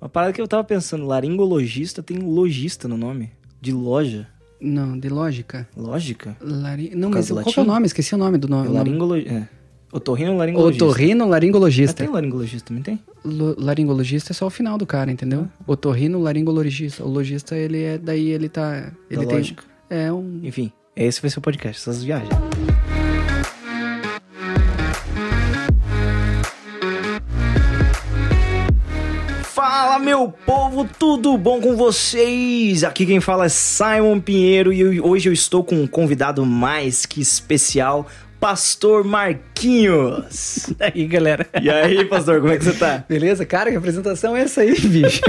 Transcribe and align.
Uma 0.00 0.08
parada 0.08 0.32
que 0.32 0.40
eu 0.40 0.46
tava 0.48 0.62
pensando, 0.64 1.06
laringologista 1.06 2.02
tem 2.02 2.18
lojista 2.18 2.86
no 2.86 2.96
nome. 2.96 3.30
De 3.60 3.72
loja. 3.72 4.28
Não, 4.60 4.98
de 4.98 5.08
lógica. 5.08 5.68
Lógica? 5.76 6.36
Lari... 6.40 6.92
Não, 6.94 7.10
mas 7.10 7.30
qual 7.30 7.44
que 7.44 7.58
é 7.58 7.62
o 7.62 7.66
nome? 7.66 7.86
Esqueci 7.86 8.14
o 8.14 8.18
nome 8.18 8.38
do 8.38 8.48
nome. 8.48 8.68
Laringologista. 8.68 9.34
É. 9.34 9.48
Otorrino 9.92 10.36
laringologista. 10.36 10.84
Otorrino 10.84 11.28
laringologista. 11.28 11.94
tem 12.04 12.12
laringologista, 12.12 12.68
também 12.68 12.82
tem? 12.82 13.00
Lo- 13.24 13.54
laringologista 13.58 14.32
é 14.32 14.34
só 14.34 14.46
o 14.46 14.50
final 14.50 14.76
do 14.76 14.84
cara, 14.86 15.10
entendeu? 15.10 15.48
Otorrino 15.66 16.20
laringologista. 16.20 17.04
O 17.04 17.08
logista, 17.08 17.56
ele 17.56 17.82
é. 17.82 17.98
Daí 17.98 18.28
ele 18.28 18.48
tá. 18.48 18.92
Ele 19.10 19.20
Da 19.22 19.26
tem. 19.26 19.36
lógica. 19.38 19.64
É 19.88 20.12
um. 20.12 20.40
Enfim, 20.42 20.72
esse 20.94 21.20
vai 21.22 21.30
ser 21.30 21.38
o 21.38 21.42
podcast, 21.42 21.80
essas 21.80 22.02
viagens. 22.02 22.30
Fala, 29.96 30.04
meu 30.04 30.28
povo, 30.28 30.86
tudo 30.98 31.38
bom 31.38 31.58
com 31.58 31.74
vocês? 31.74 32.84
Aqui 32.84 33.06
quem 33.06 33.18
fala 33.18 33.46
é 33.46 33.48
Simon 33.48 34.20
Pinheiro 34.20 34.70
e 34.70 35.00
hoje 35.00 35.30
eu 35.30 35.32
estou 35.32 35.64
com 35.64 35.74
um 35.74 35.86
convidado 35.86 36.44
mais 36.44 37.06
que 37.06 37.18
especial, 37.18 38.06
Pastor 38.38 39.04
Marquinhos. 39.04 40.66
E 40.78 41.00
aí, 41.00 41.06
galera? 41.06 41.46
E 41.62 41.70
aí, 41.70 42.04
pastor, 42.04 42.40
como 42.42 42.52
é 42.52 42.58
que 42.58 42.64
você 42.64 42.74
tá? 42.74 43.06
Beleza? 43.08 43.46
Cara, 43.46 43.70
que 43.70 43.76
apresentação 43.78 44.36
é 44.36 44.42
essa 44.42 44.60
aí, 44.60 44.78
bicho? 44.78 45.22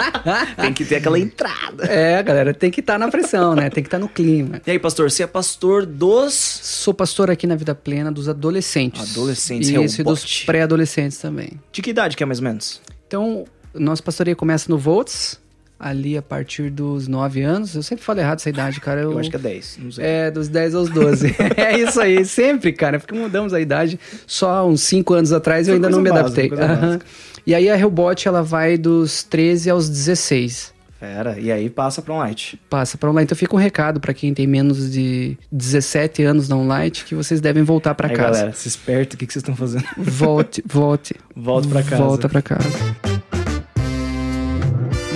Tem 0.56 0.72
que 0.72 0.86
ter 0.86 0.96
aquela 0.96 1.18
entrada. 1.18 1.84
é, 1.84 2.22
galera, 2.22 2.54
tem 2.54 2.70
que 2.70 2.80
estar 2.80 2.98
na 2.98 3.08
pressão, 3.08 3.54
né? 3.54 3.68
Tem 3.68 3.84
que 3.84 3.88
estar 3.88 3.98
no 3.98 4.08
clima. 4.08 4.62
E 4.66 4.70
aí, 4.70 4.78
pastor, 4.78 5.10
você 5.10 5.24
é 5.24 5.26
pastor 5.26 5.84
dos 5.84 6.32
Sou 6.32 6.94
pastor 6.94 7.30
aqui 7.30 7.46
na 7.46 7.54
Vida 7.54 7.74
Plena 7.74 8.10
dos 8.10 8.30
adolescentes. 8.30 9.12
Adolescentes, 9.12 9.68
e 9.68 9.74
esse 9.74 9.98
rebote. 9.98 10.22
dos 10.22 10.44
pré-adolescentes 10.44 11.18
também. 11.18 11.60
De 11.70 11.82
que 11.82 11.90
idade 11.90 12.16
que 12.16 12.22
é 12.22 12.26
mais 12.26 12.38
ou 12.38 12.44
menos? 12.44 12.80
Então, 13.06 13.44
nosso 13.78 14.02
pastoreio 14.02 14.36
começa 14.36 14.70
no 14.70 14.78
Volts, 14.78 15.40
ali 15.78 16.16
a 16.16 16.22
partir 16.22 16.70
dos 16.70 17.06
9 17.06 17.42
anos. 17.42 17.74
Eu 17.74 17.82
sempre 17.82 18.04
falo 18.04 18.20
errado 18.20 18.38
essa 18.38 18.48
idade, 18.48 18.80
cara. 18.80 19.00
Eu, 19.02 19.12
Eu 19.12 19.18
acho 19.18 19.30
que 19.30 19.36
é 19.36 19.38
10, 19.38 19.78
não 19.82 19.92
sei. 19.92 20.04
É, 20.04 20.30
dos 20.30 20.48
10 20.48 20.74
aos 20.74 20.88
12. 20.88 21.34
é 21.56 21.78
isso 21.78 22.00
aí, 22.00 22.24
sempre, 22.24 22.72
cara. 22.72 22.98
Porque 22.98 23.14
mudamos 23.14 23.52
a 23.52 23.60
idade. 23.60 23.98
Só 24.26 24.66
uns 24.66 24.80
5 24.82 25.12
anos 25.14 25.32
atrás 25.32 25.68
eu 25.68 25.74
ainda 25.74 25.90
não 25.90 26.00
me 26.00 26.10
adaptei. 26.10 26.48
básica, 26.48 26.72
Aham. 26.72 26.98
E 27.46 27.54
aí 27.54 27.68
a 27.70 27.78
Hellbot, 27.78 28.26
ela 28.26 28.42
vai 28.42 28.76
dos 28.76 29.22
13 29.22 29.70
aos 29.70 29.88
16. 29.88 30.74
Pera, 30.98 31.38
e 31.38 31.52
aí 31.52 31.68
passa 31.68 32.00
pra 32.00 32.14
um 32.14 32.18
light. 32.18 32.58
Passa 32.70 32.96
pra 32.96 33.10
online. 33.10 33.24
Então 33.24 33.36
fica 33.36 33.54
um 33.54 33.58
recado 33.58 34.00
pra 34.00 34.14
quem 34.14 34.32
tem 34.32 34.46
menos 34.46 34.90
de 34.90 35.36
17 35.52 36.22
anos 36.24 36.48
na 36.48 36.56
online 36.56 36.90
que 36.90 37.14
vocês 37.14 37.38
devem 37.40 37.62
voltar 37.62 37.94
pra 37.94 38.08
aí, 38.08 38.16
casa. 38.16 38.32
galera, 38.38 38.52
se 38.54 38.66
esperta, 38.66 39.14
o 39.14 39.18
que, 39.18 39.26
que 39.26 39.32
vocês 39.32 39.42
estão 39.42 39.54
fazendo? 39.54 39.84
Volte, 39.98 40.64
volte. 40.66 41.14
Volta 41.36 41.68
pra 41.68 41.82
casa. 41.82 42.02
Volta 42.02 42.28
pra 42.30 42.42
casa. 42.42 43.05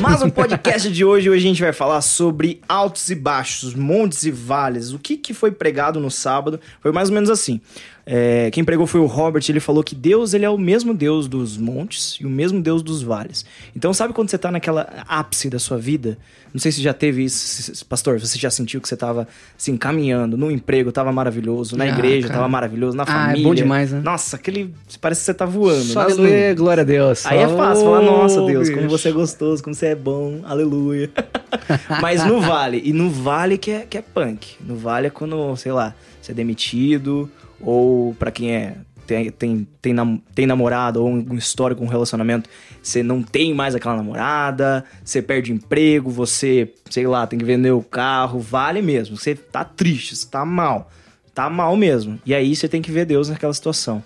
Mas 0.00 0.22
o 0.22 0.30
podcast 0.30 0.90
de 0.90 1.04
hoje, 1.04 1.28
hoje 1.28 1.44
a 1.44 1.48
gente 1.48 1.60
vai 1.60 1.74
falar 1.74 2.00
sobre 2.00 2.60
altos 2.66 3.10
e 3.10 3.14
baixos, 3.14 3.74
montes 3.74 4.24
e 4.24 4.30
vales. 4.30 4.94
O 4.94 4.98
que, 4.98 5.14
que 5.14 5.34
foi 5.34 5.50
pregado 5.50 6.00
no 6.00 6.10
sábado 6.10 6.58
foi 6.80 6.90
mais 6.90 7.10
ou 7.10 7.14
menos 7.14 7.28
assim. 7.28 7.60
É, 8.06 8.50
quem 8.50 8.64
pregou 8.64 8.86
foi 8.86 9.00
o 9.00 9.06
Robert, 9.06 9.44
ele 9.48 9.60
falou 9.60 9.84
que 9.84 9.94
Deus 9.94 10.32
ele 10.32 10.44
é 10.44 10.50
o 10.50 10.56
mesmo 10.56 10.94
Deus 10.94 11.28
dos 11.28 11.58
montes 11.58 12.16
e 12.18 12.24
o 12.24 12.30
mesmo 12.30 12.62
Deus 12.62 12.82
dos 12.82 13.02
vales. 13.02 13.44
Então 13.76 13.92
sabe 13.92 14.14
quando 14.14 14.30
você 14.30 14.38
tá 14.38 14.50
naquela 14.50 15.04
ápice 15.06 15.50
da 15.50 15.58
sua 15.58 15.76
vida? 15.76 16.16
Não 16.52 16.60
sei 16.60 16.72
se 16.72 16.82
já 16.82 16.92
teve 16.92 17.24
isso, 17.24 17.38
se- 17.38 17.74
se- 17.76 17.84
pastor, 17.84 18.18
você 18.18 18.38
já 18.38 18.50
sentiu 18.50 18.80
que 18.80 18.88
você 18.88 18.96
tava 18.96 19.26
assim, 19.56 19.76
caminhando, 19.76 20.36
no 20.36 20.50
emprego 20.50 20.90
tava 20.90 21.12
maravilhoso, 21.12 21.76
na 21.76 21.84
Ah, 21.84 21.88
igreja 21.88 22.26
cara. 22.28 22.38
tava 22.40 22.48
maravilhoso, 22.48 22.96
na 22.96 23.04
Ah, 23.04 23.06
é 23.06 23.26
família. 23.28 23.42
bom 23.48 23.54
demais, 23.54 23.92
né? 23.92 24.00
Nossa, 24.02 24.36
aquele. 24.36 24.74
Parece 25.00 25.20
que 25.20 25.24
você 25.26 25.34
tá 25.34 25.44
voando. 25.46 25.84
Só 25.84 26.00
aleluia, 26.00 26.52
glória 26.54 26.80
a 26.82 26.84
Deus. 26.84 27.24
Aí 27.26 27.38
é 27.38 27.48
fácil 27.48 27.84
falar, 27.84 28.00
nossa 28.02 28.42
Deus, 28.42 28.68
como 28.70 28.88
você 28.88 29.08
é 29.10 29.12
gostoso, 29.12 29.62
como 29.62 29.74
você 29.74 29.86
é 29.86 29.94
bom, 29.94 30.40
aleluia. 30.44 31.10
Mas 32.02 32.24
no 32.24 32.40
vale, 32.40 32.80
e 32.84 32.92
no 32.92 33.10
vale 33.10 33.56
que 33.58 33.70
é, 33.70 33.80
que 33.88 33.96
é 33.98 34.02
punk. 34.02 34.56
No 34.60 34.76
vale 34.76 35.06
é 35.06 35.10
quando, 35.10 35.54
sei 35.56 35.72
lá, 35.72 35.94
você 36.20 36.32
é 36.32 36.34
demitido, 36.34 37.30
ou 37.60 38.14
pra 38.14 38.30
quem 38.30 38.52
é. 38.52 38.74
Tem, 39.10 39.28
tem, 39.28 39.66
tem, 39.82 39.92
nam- 39.92 40.20
tem 40.36 40.46
namorado 40.46 41.02
ou 41.02 41.10
um 41.10 41.34
histórico, 41.34 41.82
um 41.82 41.88
relacionamento, 41.88 42.48
você 42.80 43.02
não 43.02 43.24
tem 43.24 43.52
mais 43.52 43.74
aquela 43.74 43.96
namorada, 43.96 44.84
você 45.04 45.20
perde 45.20 45.50
emprego, 45.50 46.08
você, 46.08 46.72
sei 46.88 47.08
lá, 47.08 47.26
tem 47.26 47.36
que 47.36 47.44
vender 47.44 47.72
o 47.72 47.82
carro, 47.82 48.38
vale 48.38 48.80
mesmo. 48.80 49.16
Você 49.16 49.34
tá 49.34 49.64
triste, 49.64 50.14
você 50.14 50.28
tá 50.28 50.44
mal. 50.44 50.92
Tá 51.34 51.50
mal 51.50 51.76
mesmo. 51.76 52.20
E 52.24 52.32
aí 52.32 52.54
você 52.54 52.68
tem 52.68 52.80
que 52.80 52.92
ver 52.92 53.04
Deus 53.04 53.28
naquela 53.28 53.52
situação. 53.52 54.00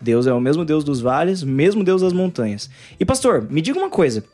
Deus 0.00 0.26
é 0.26 0.32
o 0.32 0.40
mesmo 0.40 0.64
Deus 0.64 0.82
dos 0.82 1.00
vales, 1.00 1.44
mesmo 1.44 1.84
Deus 1.84 2.02
das 2.02 2.12
montanhas. 2.12 2.68
E 2.98 3.04
pastor, 3.04 3.46
me 3.48 3.62
diga 3.62 3.78
uma 3.78 3.90
coisa. 3.90 4.24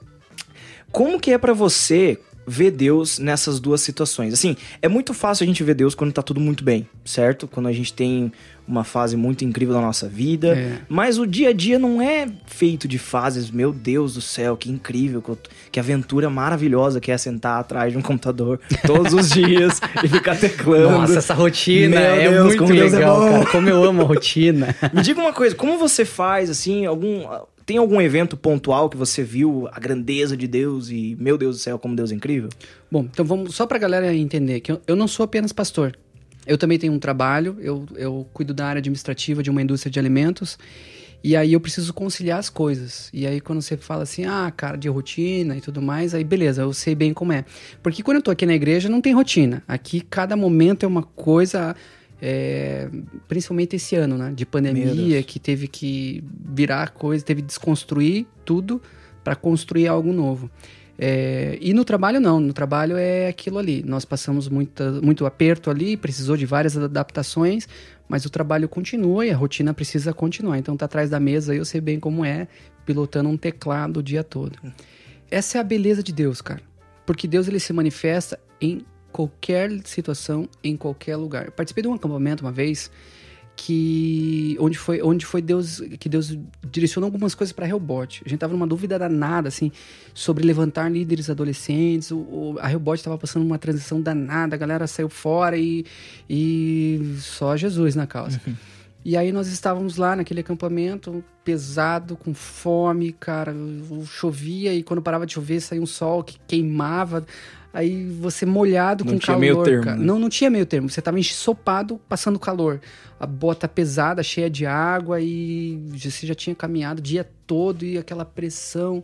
Como 0.91 1.21
que 1.21 1.33
é 1.33 1.37
pra 1.39 1.53
você 1.53 2.19
ver 2.47 2.71
Deus 2.71 3.19
nessas 3.19 3.61
duas 3.61 3.83
situações? 3.83 4.33
Assim, 4.33 4.57
é 4.81 4.89
muito 4.89 5.13
fácil 5.13 5.45
a 5.45 5.47
gente 5.47 5.63
ver 5.63 5.75
Deus 5.75 5.95
quando 5.95 6.13
tá 6.13 6.23
tudo 6.23 6.41
muito 6.41 6.65
bem, 6.65 6.89
certo? 7.05 7.47
Quando 7.47 7.67
a 7.69 7.73
gente 7.73 7.93
tem 7.93 8.33
uma 8.67 8.85
fase 8.85 9.17
muito 9.17 9.45
incrível 9.45 9.75
da 9.75 9.81
nossa 9.81 10.09
vida. 10.09 10.57
É. 10.57 10.79
Mas 10.89 11.19
o 11.19 11.27
dia 11.27 11.51
a 11.51 11.53
dia 11.53 11.79
não 11.79 12.01
é 12.01 12.27
feito 12.47 12.89
de 12.89 12.99
fases, 12.99 13.51
meu 13.51 13.73
Deus 13.73 14.15
do 14.15 14.21
céu, 14.21 14.57
que 14.57 14.71
incrível, 14.71 15.23
que, 15.71 15.79
aventura 15.79 16.31
maravilhosa 16.31 17.01
que 17.01 17.13
é 17.13 17.19
sentar 17.19 17.61
atrás 17.61 17.93
de 17.93 17.99
um 17.99 18.03
computador 18.03 18.59
todos 18.87 19.13
os 19.13 19.31
dias 19.31 19.81
e 20.03 20.09
ficar 20.09 20.37
teclando. 20.37 20.99
Nossa, 20.99 21.19
essa 21.19 21.35
rotina 21.35 22.01
Meu 22.01 22.09
é 22.09 22.31
Deus, 22.31 22.57
muito 22.57 22.73
é 22.73 22.77
legal, 22.77 23.21
bom. 23.21 23.31
cara. 23.31 23.47
Como 23.47 23.69
eu 23.69 23.85
amo 23.85 24.03
a 24.03 24.05
rotina. 24.05 24.75
Me 24.93 25.03
diga 25.03 25.21
uma 25.21 25.33
coisa, 25.33 25.55
como 25.55 25.79
você 25.79 26.05
faz, 26.05 26.49
assim, 26.51 26.87
algum... 26.87 27.25
Tem 27.67 27.79
algum 27.79 27.99
evento 27.99 28.37
pontual 28.37 28.91
que 28.91 28.97
você 28.97 29.23
viu 29.23 29.67
a 29.73 29.81
grandeza 29.81 30.37
de 30.37 30.47
Deus 30.47 30.91
e, 30.91 31.17
meu 31.19 31.39
Deus 31.39 31.57
do 31.57 31.63
céu, 31.63 31.79
como 31.79 31.97
Deus 31.97 32.13
é 32.13 32.15
incrível? 32.15 32.51
Bom, 32.91 33.09
então 33.11 33.25
vamos 33.25 33.55
só 33.55 33.67
pra 33.67 33.79
galera 33.79 34.15
entender 34.15 34.61
que 34.61 34.71
eu, 34.71 34.83
eu 34.87 34.95
não 34.95 35.09
sou 35.09 35.25
apenas 35.25 35.51
pastor. 35.51 35.97
Eu 36.47 36.59
também 36.59 36.79
tenho 36.79 36.93
um 36.93 36.99
trabalho, 36.99 37.57
eu, 37.61 37.87
eu 37.97 38.27
cuido 38.33 38.53
da 38.53 38.67
área 38.67 38.79
administrativa 38.79 39.43
de 39.43 39.51
uma 39.51 39.63
indústria 39.63 39.91
de 39.91 39.99
alimentos. 39.99 40.59
E 41.23 41.35
aí 41.35 41.55
eu 41.55 41.61
preciso 41.61 41.95
conciliar 41.95 42.39
as 42.39 42.51
coisas. 42.51 43.09
E 43.11 43.27
aí 43.27 43.41
quando 43.41 43.63
você 43.63 43.79
fala 43.79 44.03
assim, 44.03 44.27
ah, 44.27 44.53
cara, 44.55 44.77
de 44.77 44.91
rotina 44.91 45.57
e 45.57 45.61
tudo 45.63 45.81
mais, 45.81 46.15
aí 46.15 46.23
beleza, 46.23 46.61
eu 46.61 46.73
sei 46.75 46.95
bem 46.95 47.15
como 47.15 47.33
é. 47.33 47.47
Porque 47.83 48.03
quando 48.03 48.19
eu 48.19 48.23
tô 48.23 48.31
aqui 48.31 48.45
na 48.45 48.55
igreja 48.55 48.91
não 48.91 49.01
tem 49.01 49.15
rotina. 49.15 49.63
Aqui 49.67 50.03
cada 50.03 50.37
momento 50.37 50.85
é 50.85 50.87
uma 50.87 51.03
coisa, 51.03 51.75
é, 52.21 52.91
principalmente 53.27 53.77
esse 53.77 53.97
ano, 53.97 54.19
né? 54.19 54.35
De 54.37 54.45
pandemia, 54.45 55.23
que 55.23 55.39
teve 55.39 55.67
que 55.67 56.23
virar 56.47 56.91
coisa, 56.91 57.25
teve 57.25 57.41
que 57.41 57.49
desconstruir 57.49 58.27
tudo 58.45 58.83
para 59.25 59.35
construir 59.35 59.89
algo 59.89 60.13
novo. 60.13 60.51
É, 60.99 61.59
e 61.61 61.73
no 61.75 61.85
trabalho 61.85 62.21
não, 62.21 62.39
no 62.39 62.53
trabalho 62.53 62.97
é 62.97 63.29
aquilo 63.29 63.59
ali. 63.59 63.83
Nós 63.85 64.05
passamos 64.05 64.49
muita, 64.49 64.93
muito 65.03 65.27
aperto 65.27 65.71
ali, 65.71 65.97
precisou 65.97 66.37
de 66.37 66.47
várias 66.47 66.77
adaptações, 66.77 67.69
mas 68.09 68.25
o 68.25 68.31
trabalho 68.31 68.69
continua 68.69 69.27
e 69.27 69.31
a 69.31 69.37
rotina 69.37 69.75
precisa 69.75 70.13
continuar. 70.13 70.59
Então 70.59 70.77
tá 70.77 70.85
atrás 70.85 71.11
da 71.11 71.19
mesa, 71.19 71.55
eu 71.55 71.65
sei 71.65 71.81
bem 71.81 71.99
como 71.99 72.25
é, 72.25 72.47
pilotando 72.87 73.29
um 73.29 73.37
teclado 73.37 73.99
o 73.99 74.03
dia 74.03 74.23
todo. 74.23 74.59
Essa 75.31 75.59
é 75.59 75.61
a 75.61 75.65
beleza 75.65 76.03
de 76.03 76.13
Deus, 76.13 76.41
cara. 76.41 76.63
Porque 77.05 77.27
Deus 77.27 77.49
ele 77.49 77.59
se 77.59 77.73
manifesta 77.73 78.39
em 78.61 78.85
qualquer 79.11 79.71
situação, 79.85 80.49
em 80.63 80.77
qualquer 80.77 81.17
lugar. 81.17 81.47
Eu 81.47 81.53
participei 81.53 81.83
de 81.83 81.89
um 81.89 81.95
acampamento 81.95 82.45
uma 82.45 82.53
vez 82.53 82.91
que 83.57 84.57
onde 84.61 84.77
foi 84.77 85.01
onde 85.01 85.25
foi 85.25 85.41
Deus 85.41 85.81
que 86.01 86.09
Deus 86.09 86.37
direcionou 86.71 87.07
algumas 87.07 87.35
coisas 87.35 87.53
para 87.53 87.69
Hellbot. 87.69 88.23
A 88.27 88.29
gente 88.29 88.39
tava 88.41 88.53
numa 88.53 88.67
dúvida 88.67 88.99
danada 88.99 89.49
assim 89.49 89.71
sobre 90.13 90.45
levantar 90.45 90.91
líderes 90.91 91.31
adolescentes. 91.31 92.11
O, 92.11 92.17
o- 92.19 92.57
a 92.61 92.71
Hellbot 92.71 93.03
tava 93.03 93.17
passando 93.17 93.45
uma 93.45 93.59
transição 93.59 94.01
danada, 94.01 94.57
a 94.57 94.59
galera 94.59 94.87
saiu 94.87 95.09
fora 95.09 95.57
e, 95.57 95.85
e 96.29 97.15
só 97.21 97.57
Jesus 97.57 97.95
na 97.95 98.07
causa. 98.07 98.41
E 99.05 99.17
aí 99.17 99.31
nós 99.33 99.49
estávamos 99.49 99.99
lá 99.99 100.17
naquele 100.17 100.41
acampamento 100.41 101.23
pesado, 101.45 102.17
com 102.17 102.33
fome, 102.33 103.13
cara, 103.13 103.55
chovia 104.07 104.73
e 104.75 104.83
quando 104.83 105.03
parava 105.03 105.27
de 105.27 105.35
chover 105.35 105.61
saía 105.61 105.81
um 105.83 105.87
sol 105.87 106.25
que 106.25 106.39
queimava. 106.49 107.25
Aí 107.75 108.07
você 108.07 108.47
molhado 108.47 109.05
Não 109.05 109.15
com 109.15 109.19
tinha 109.19 109.35
calor, 109.35 109.41
meio 109.41 109.63
termo, 109.65 109.85
cara. 109.85 109.97
né? 109.97 110.05
Não, 110.07 110.17
não 110.17 110.29
tinha 110.29 110.49
meio 110.49 110.65
termo. 110.65 110.89
Você 110.89 111.03
tava 111.03 111.19
ensopado, 111.19 112.01
passando 112.09 112.39
calor. 112.39 112.81
A 113.19 113.27
bota 113.27 113.67
pesada, 113.67 114.23
cheia 114.23 114.49
de 114.49 114.65
água 114.65 115.21
e 115.21 115.77
você 115.93 116.25
já 116.25 116.37
tinha 116.37 116.55
caminhado 116.55 117.01
o 117.01 117.03
dia 117.03 117.29
todo 117.49 117.85
e 117.85 117.99
aquela 117.99 118.25
pressão. 118.25 119.03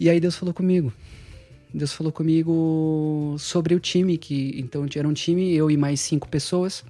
E 0.00 0.08
aí 0.08 0.18
Deus 0.18 0.36
falou 0.36 0.54
comigo. 0.54 0.90
Deus 1.72 1.92
falou 1.92 2.10
comigo 2.10 3.36
sobre 3.38 3.74
o 3.74 3.80
time 3.80 4.16
que 4.16 4.54
então 4.58 4.86
era 4.96 5.06
um 5.06 5.12
time 5.12 5.54
eu 5.54 5.70
e 5.70 5.76
mais 5.76 6.00
cinco 6.00 6.26
pessoas. 6.28 6.82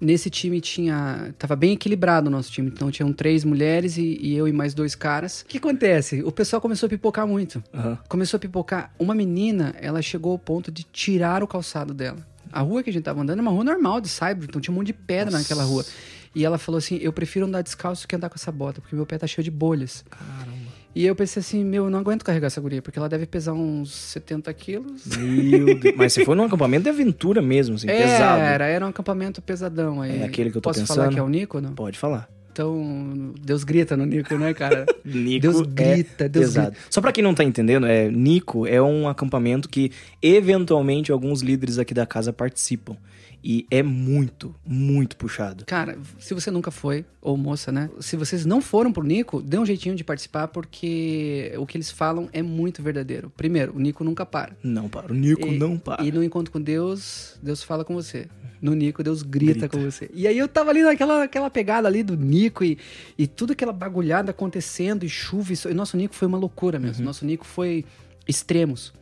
Nesse 0.00 0.28
time 0.28 0.60
tinha. 0.60 1.34
Tava 1.38 1.56
bem 1.56 1.72
equilibrado 1.72 2.28
o 2.28 2.30
nosso 2.30 2.50
time. 2.50 2.68
Então 2.68 2.90
tinham 2.90 3.12
três 3.12 3.44
mulheres 3.44 3.96
e, 3.96 4.18
e 4.20 4.34
eu 4.34 4.46
e 4.48 4.52
mais 4.52 4.74
dois 4.74 4.94
caras. 4.94 5.42
O 5.42 5.46
que 5.46 5.58
acontece? 5.58 6.22
O 6.22 6.32
pessoal 6.32 6.60
começou 6.60 6.86
a 6.86 6.90
pipocar 6.90 7.26
muito. 7.26 7.62
Aham. 7.72 7.98
Começou 8.08 8.36
a 8.36 8.40
pipocar. 8.40 8.92
Uma 8.98 9.14
menina, 9.14 9.74
ela 9.80 10.02
chegou 10.02 10.32
ao 10.32 10.38
ponto 10.38 10.70
de 10.70 10.84
tirar 10.84 11.42
o 11.42 11.46
calçado 11.46 11.94
dela. 11.94 12.18
A 12.52 12.60
rua 12.60 12.82
que 12.82 12.90
a 12.90 12.92
gente 12.92 13.02
tava 13.02 13.20
andando 13.20 13.38
é 13.38 13.42
uma 13.42 13.50
rua 13.50 13.64
normal 13.64 14.00
de 14.00 14.08
Cyber, 14.08 14.44
então 14.44 14.60
tinha 14.60 14.72
um 14.72 14.76
monte 14.76 14.88
de 14.88 14.92
pedra 14.92 15.32
Nossa. 15.32 15.38
naquela 15.38 15.64
rua. 15.64 15.84
E 16.34 16.44
ela 16.44 16.58
falou 16.58 16.78
assim: 16.78 16.98
Eu 17.00 17.12
prefiro 17.12 17.46
andar 17.46 17.62
descalço 17.62 18.06
que 18.06 18.14
andar 18.14 18.28
com 18.28 18.36
essa 18.36 18.52
bota, 18.52 18.80
porque 18.80 18.94
meu 18.94 19.06
pé 19.06 19.18
tá 19.18 19.26
cheio 19.26 19.44
de 19.44 19.50
bolhas. 19.50 20.04
Caramba. 20.10 20.63
E 20.94 21.04
eu 21.04 21.16
pensei 21.16 21.40
assim, 21.40 21.64
meu, 21.64 21.84
eu 21.84 21.90
não 21.90 21.98
aguento 21.98 22.24
carregar 22.24 22.46
essa 22.46 22.60
guria, 22.60 22.80
porque 22.80 22.98
ela 22.98 23.08
deve 23.08 23.26
pesar 23.26 23.52
uns 23.52 23.92
70 23.92 24.52
quilos. 24.54 25.06
Meu 25.16 25.74
Deus. 25.78 25.96
Mas 25.96 26.12
você 26.12 26.24
foi 26.24 26.36
num 26.36 26.44
acampamento 26.44 26.84
de 26.84 26.90
aventura 26.90 27.42
mesmo, 27.42 27.74
assim, 27.74 27.88
pesado. 27.88 28.40
Era, 28.40 28.66
era 28.66 28.86
um 28.86 28.90
acampamento 28.90 29.42
pesadão 29.42 30.00
aí. 30.00 30.20
É 30.20 30.24
aquele 30.24 30.50
que 30.50 30.56
eu 30.56 30.62
tô 30.62 30.70
Posso 30.70 30.86
falar 30.86 31.04
pensando? 31.04 31.14
que 31.14 31.20
é 31.20 31.22
o 31.22 31.28
Nico, 31.28 31.60
não? 31.60 31.74
Pode 31.74 31.98
falar. 31.98 32.28
Então, 32.52 33.34
Deus 33.42 33.64
grita 33.64 33.96
no 33.96 34.06
Nico, 34.06 34.38
né, 34.38 34.54
cara? 34.54 34.86
Nico 35.04 35.40
Deus 35.42 35.60
é 35.60 35.64
grita, 35.64 36.28
Deus 36.28 36.46
pesado. 36.46 36.70
grita. 36.70 36.86
Só 36.88 37.00
pra 37.00 37.10
quem 37.10 37.24
não 37.24 37.34
tá 37.34 37.42
entendendo, 37.42 37.84
é, 37.84 38.08
Nico 38.08 38.64
é 38.64 38.80
um 38.80 39.08
acampamento 39.08 39.68
que 39.68 39.90
eventualmente 40.22 41.10
alguns 41.10 41.42
líderes 41.42 41.80
aqui 41.80 41.92
da 41.92 42.06
casa 42.06 42.32
participam. 42.32 42.96
E 43.46 43.66
é 43.70 43.82
muito, 43.82 44.54
muito 44.66 45.18
puxado. 45.18 45.66
Cara, 45.66 45.98
se 46.18 46.32
você 46.32 46.50
nunca 46.50 46.70
foi, 46.70 47.04
ou 47.20 47.36
moça, 47.36 47.70
né? 47.70 47.90
Se 48.00 48.16
vocês 48.16 48.46
não 48.46 48.62
foram 48.62 48.90
pro 48.90 49.02
Nico, 49.02 49.42
dê 49.42 49.58
um 49.58 49.66
jeitinho 49.66 49.94
de 49.94 50.02
participar, 50.02 50.48
porque 50.48 51.52
o 51.58 51.66
que 51.66 51.76
eles 51.76 51.90
falam 51.90 52.26
é 52.32 52.40
muito 52.40 52.82
verdadeiro. 52.82 53.30
Primeiro, 53.36 53.76
o 53.76 53.78
Nico 53.78 54.02
nunca 54.02 54.24
para. 54.24 54.56
Não 54.62 54.88
para. 54.88 55.12
O 55.12 55.14
Nico 55.14 55.46
E- 55.46 55.58
não 55.58 55.76
para. 55.76 56.02
E 56.02 56.10
no 56.10 56.24
encontro 56.24 56.50
com 56.50 56.58
Deus, 56.60 57.36
Deus 57.42 57.62
fala 57.62 57.84
com 57.84 57.92
você. 57.94 58.28
No 58.62 58.72
Nico, 58.74 59.02
Deus 59.02 59.22
grita, 59.22 59.52
Grita. 59.52 59.68
com 59.68 59.82
você. 59.82 60.10
E 60.14 60.26
aí 60.26 60.38
eu 60.38 60.48
tava 60.48 60.70
ali 60.70 60.82
naquela 60.82 61.24
aquela 61.24 61.50
pegada 61.50 61.86
ali 61.86 62.02
do 62.02 62.16
Nico 62.16 62.64
e, 62.64 62.78
e 63.18 63.26
tudo 63.26 63.52
aquela 63.52 63.74
bagulhada 63.74 64.30
acontecendo, 64.30 65.04
e 65.04 65.08
chuva. 65.10 65.52
E, 65.52 65.56
so- 65.56 65.68
e 65.68 65.74
nosso 65.74 65.98
Nico 65.98 66.14
foi 66.14 66.26
uma 66.26 66.38
loucura 66.38 66.78
mesmo. 66.78 67.00
Uhum. 67.00 67.04
Nosso 67.04 67.26
Nico 67.26 67.44
foi 67.44 67.84
extremos. 68.26 68.94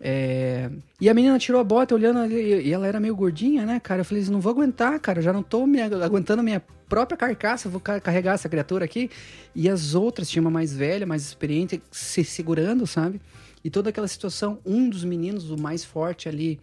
É, 0.00 0.70
E 1.00 1.08
a 1.08 1.14
menina 1.14 1.38
tirou 1.38 1.60
a 1.60 1.64
bota 1.64 1.94
olhando 1.94 2.30
e 2.32 2.72
ela 2.72 2.86
era 2.86 3.00
meio 3.00 3.14
gordinha, 3.16 3.64
né, 3.66 3.80
cara? 3.80 4.00
Eu 4.02 4.04
falei, 4.04 4.24
não 4.24 4.40
vou 4.40 4.50
aguentar, 4.52 4.98
cara. 5.00 5.18
Eu 5.18 5.22
já 5.22 5.32
não 5.32 5.42
tô 5.42 5.66
me 5.66 5.80
agu- 5.80 6.02
aguentando 6.02 6.40
a 6.40 6.42
minha 6.42 6.62
própria 6.88 7.16
carcaça, 7.16 7.68
vou 7.68 7.80
ca- 7.80 8.00
carregar 8.00 8.34
essa 8.34 8.48
criatura 8.48 8.84
aqui. 8.84 9.10
E 9.54 9.68
as 9.68 9.94
outras, 9.94 10.28
tinha 10.30 10.40
uma 10.40 10.50
mais 10.50 10.72
velha, 10.72 11.04
mais 11.06 11.22
experiente, 11.22 11.82
se 11.90 12.24
segurando, 12.24 12.86
sabe? 12.86 13.20
E 13.64 13.70
toda 13.70 13.90
aquela 13.90 14.06
situação, 14.08 14.58
um 14.64 14.88
dos 14.88 15.02
meninos, 15.04 15.50
o 15.50 15.60
mais 15.60 15.84
forte 15.84 16.28
ali, 16.28 16.60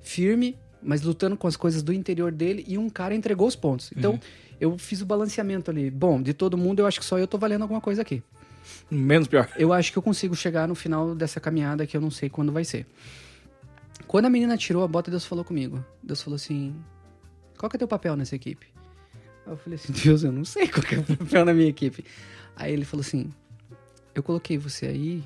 firme, 0.00 0.56
mas 0.82 1.02
lutando 1.02 1.36
com 1.36 1.46
as 1.46 1.56
coisas 1.56 1.82
do 1.82 1.92
interior 1.92 2.32
dele, 2.32 2.64
e 2.66 2.78
um 2.78 2.88
cara 2.88 3.14
entregou 3.14 3.46
os 3.46 3.54
pontos. 3.56 3.90
Então, 3.96 4.18
eu 4.60 4.76
fiz 4.78 5.02
o 5.02 5.06
balanceamento 5.06 5.70
ali. 5.70 5.90
Bom, 5.90 6.20
de 6.22 6.32
todo 6.32 6.56
mundo, 6.56 6.80
eu 6.80 6.86
acho 6.86 6.98
que 6.98 7.04
só 7.06 7.18
eu 7.18 7.26
tô 7.26 7.36
valendo 7.36 7.62
alguma 7.62 7.80
coisa 7.80 8.00
aqui. 8.02 8.22
Menos 8.90 9.28
pior. 9.28 9.48
Eu 9.56 9.72
acho 9.72 9.92
que 9.92 9.98
eu 9.98 10.02
consigo 10.02 10.34
chegar 10.34 10.66
no 10.66 10.74
final 10.74 11.14
dessa 11.14 11.40
caminhada 11.40 11.86
que 11.86 11.96
eu 11.96 12.00
não 12.00 12.10
sei 12.10 12.28
quando 12.28 12.52
vai 12.52 12.64
ser. 12.64 12.86
Quando 14.06 14.24
a 14.24 14.30
menina 14.30 14.56
tirou 14.56 14.82
a 14.82 14.88
bota, 14.88 15.10
Deus 15.10 15.26
falou 15.26 15.44
comigo. 15.44 15.84
Deus 16.02 16.22
falou 16.22 16.36
assim: 16.36 16.74
Qual 17.58 17.68
que 17.68 17.76
é 17.76 17.78
teu 17.78 17.88
papel 17.88 18.16
nessa 18.16 18.34
equipe? 18.34 18.66
Aí 19.46 19.52
eu 19.52 19.56
falei 19.56 19.78
assim: 19.78 19.92
Deus, 19.92 20.24
eu 20.24 20.32
não 20.32 20.44
sei 20.44 20.68
qual 20.68 20.82
que 20.82 20.94
é 20.94 20.98
o 20.98 21.04
papel 21.04 21.44
na 21.44 21.52
minha 21.52 21.68
equipe. 21.68 22.04
Aí 22.56 22.72
ele 22.72 22.84
falou 22.84 23.02
assim: 23.02 23.30
Eu 24.14 24.22
coloquei 24.22 24.56
você 24.56 24.86
aí 24.86 25.24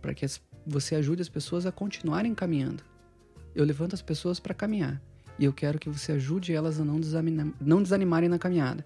para 0.00 0.14
que 0.14 0.24
você 0.64 0.94
ajude 0.94 1.22
as 1.22 1.28
pessoas 1.28 1.66
a 1.66 1.72
continuarem 1.72 2.34
caminhando. 2.34 2.84
Eu 3.54 3.64
levanto 3.64 3.94
as 3.94 4.02
pessoas 4.02 4.38
para 4.38 4.54
caminhar. 4.54 5.00
E 5.38 5.44
eu 5.44 5.52
quero 5.52 5.78
que 5.78 5.88
você 5.88 6.12
ajude 6.12 6.52
elas 6.52 6.80
a 6.80 6.84
não, 6.84 7.00
não 7.60 7.82
desanimarem 7.82 8.28
na 8.28 8.38
caminhada. 8.38 8.84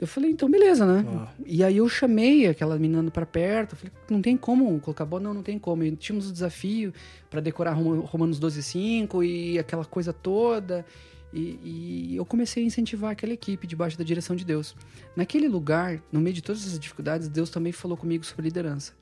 Eu 0.00 0.06
falei, 0.06 0.30
então 0.30 0.48
beleza, 0.48 0.86
né? 0.86 1.04
Uau. 1.08 1.28
E 1.44 1.64
aí 1.64 1.76
eu 1.78 1.88
chamei 1.88 2.46
aquela 2.46 2.78
menina 2.78 3.10
pra 3.10 3.26
perto, 3.26 3.74
falei, 3.74 3.92
não 4.08 4.22
tem 4.22 4.36
como 4.36 4.78
colocar 4.80 5.04
bola, 5.04 5.24
não, 5.24 5.34
não 5.34 5.42
tem 5.42 5.58
como. 5.58 5.82
E 5.82 5.94
tínhamos 5.96 6.28
o 6.30 6.32
desafio 6.32 6.92
pra 7.28 7.40
decorar 7.40 7.72
Roma- 7.72 8.04
Romanos 8.06 8.38
12:5 8.38 9.24
e 9.24 9.58
aquela 9.58 9.84
coisa 9.84 10.12
toda. 10.12 10.86
E, 11.32 11.58
e 12.12 12.16
eu 12.16 12.24
comecei 12.24 12.62
a 12.62 12.66
incentivar 12.66 13.10
aquela 13.10 13.32
equipe 13.32 13.66
debaixo 13.66 13.98
da 13.98 14.04
direção 14.04 14.34
de 14.36 14.44
Deus. 14.44 14.74
Naquele 15.16 15.46
lugar, 15.48 16.00
no 16.12 16.20
meio 16.20 16.32
de 16.34 16.42
todas 16.42 16.62
essas 16.66 16.78
dificuldades, 16.78 17.28
Deus 17.28 17.50
também 17.50 17.72
falou 17.72 17.96
comigo 17.98 18.24
sobre 18.24 18.44
liderança. 18.44 18.94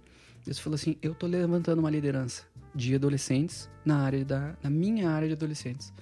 Deus 0.45 0.59
falou 0.59 0.75
assim: 0.77 0.97
eu 1.03 1.15
tô 1.15 1.27
levantando 1.27 1.79
uma 1.81 1.91
liderança 1.91 2.43
de 2.75 2.95
adolescentes 2.95 3.69
na 3.85 3.99
área 3.99 4.25
da, 4.25 4.55
na 4.63 4.71
minha 4.71 5.11
área 5.11 5.29
de 5.29 5.35
adolescentes. 5.35 5.93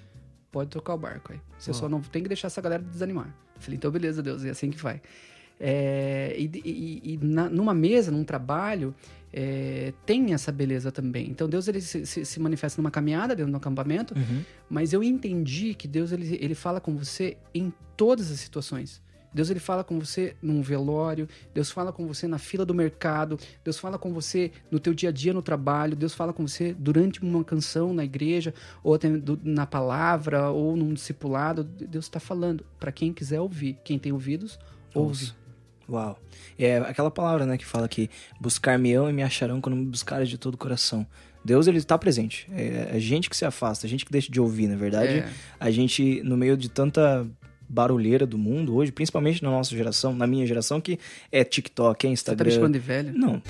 Pode 0.53 0.71
tocar 0.71 0.95
o 0.95 0.99
barco 0.99 1.33
aí. 1.33 1.41
Você 1.59 1.73
Ó. 1.73 1.75
só 1.75 1.89
não 1.89 2.01
tem 2.01 2.23
que 2.23 2.29
deixar 2.29 2.47
essa 2.47 2.61
galera 2.61 2.83
desanimar. 2.83 3.35
Falei, 3.59 3.77
então 3.77 3.91
beleza, 3.91 4.23
Deus, 4.23 4.45
é 4.45 4.51
assim 4.51 4.71
que 4.71 4.79
vai. 4.79 5.01
É, 5.61 6.35
e 6.37 6.51
e- 6.65 7.13
e 7.15 7.19
na- 7.23 7.49
numa 7.49 7.73
mesa, 7.73 8.11
num 8.11 8.25
trabalho, 8.25 8.95
é, 9.33 9.93
tem 10.05 10.35
essa 10.35 10.51
beleza 10.53 10.91
também. 10.91 11.29
Então 11.31 11.49
Deus 11.49 11.69
ele 11.69 11.81
se, 11.81 12.05
se- 12.07 12.25
se 12.25 12.41
manifesta 12.41 12.81
numa 12.83 12.91
caminhada 12.91 13.35
dentro 13.37 13.51
do 13.53 13.57
acampamento, 13.57 14.15
Uhum. 14.17 14.43
mas 14.69 14.93
eu 14.93 15.03
entendi 15.03 15.75
que 15.75 15.87
Deus 15.89 16.13
ele, 16.13 16.37
ele 16.41 16.55
fala 16.55 16.81
com 16.81 16.97
você 16.97 17.37
em 17.55 17.73
todas 17.97 18.31
as 18.31 18.41
situações. 18.41 19.01
Deus 19.35 19.51
ele 19.51 19.59
fala 19.61 19.83
com 19.83 19.99
você 19.99 20.37
num 20.41 20.63
velório, 20.63 21.29
Deus 21.53 21.71
fala 21.71 21.93
com 21.93 22.07
você 22.07 22.29
na 22.29 22.39
fila 22.39 22.65
do 22.65 22.73
mercado, 22.73 23.39
Deus 23.65 23.79
fala 23.79 23.99
com 23.99 24.13
você 24.13 24.53
no 24.71 24.79
teu 24.79 24.95
dia 24.95 25.09
a 25.09 25.13
dia 25.13 25.33
no 25.35 25.43
trabalho, 25.43 25.97
Deus 25.97 26.15
fala 26.15 26.33
com 26.33 26.47
você 26.47 26.73
durante 26.73 27.21
uma 27.21 27.43
canção 27.43 27.93
na 27.93 28.05
igreja, 28.05 28.55
ou 28.83 28.95
até 28.95 29.11
do- 29.11 29.41
na 29.43 29.67
palavra, 29.67 30.51
ou 30.51 30.77
num 30.77 30.95
discipulado. 30.95 31.65
Deus 31.65 32.05
está 32.05 32.21
falando 32.21 32.65
para 32.79 32.93
quem 32.93 33.13
quiser 33.13 33.41
ouvir. 33.41 33.77
Quem 33.85 33.99
tem 33.99 34.13
ouvidos, 34.13 34.59
ouve. 34.95 35.09
Ouça. 35.25 35.35
Uau. 35.87 36.19
É 36.59 36.79
aquela 36.79 37.11
palavra, 37.11 37.45
né, 37.45 37.59
que 37.59 37.67
fala 37.67 37.87
que 37.89 38.09
buscar-me-ão 38.41 39.11
e 39.11 39.13
me 39.13 39.23
acharão 39.23 39.61
quando 39.61 39.77
me 39.77 39.85
buscares 39.85 40.29
de 40.29 40.39
todo 40.39 40.55
o 40.55 40.59
coração. 40.59 41.07
Deus, 41.45 41.67
ele 41.67 41.77
está 41.77 41.99
presente. 41.99 42.49
É 42.53 42.93
a 42.95 42.99
gente 42.99 43.29
que 43.29 43.37
se 43.37 43.45
afasta, 43.45 43.87
a 43.87 43.91
gente 43.91 44.05
que 44.07 44.11
deixa 44.11 44.33
de 44.33 44.41
ouvir, 44.41 44.67
na 44.67 44.77
verdade. 44.77 45.19
É. 45.19 45.31
A 45.61 45.71
gente, 45.71 46.23
no 46.23 46.39
meio 46.39 46.57
de 46.57 46.71
tanta 46.71 47.27
barulheira 47.75 48.25
do 48.25 48.39
mundo 48.39 48.75
hoje, 48.77 48.93
principalmente 48.93 49.43
na 49.43 49.51
nossa 49.51 49.75
geração, 49.77 50.15
na 50.15 50.27
minha 50.27 50.47
geração, 50.47 50.81
que 50.81 50.99
é 51.33 51.43
TikTok, 51.43 52.07
é 52.07 52.11
Você 52.11 52.11
tá 52.11 52.13
Instagram. 52.33 52.47
me 52.51 52.55
chamando 52.55 52.73
de 52.75 52.79
velho? 52.79 53.13
Não, 53.15 53.43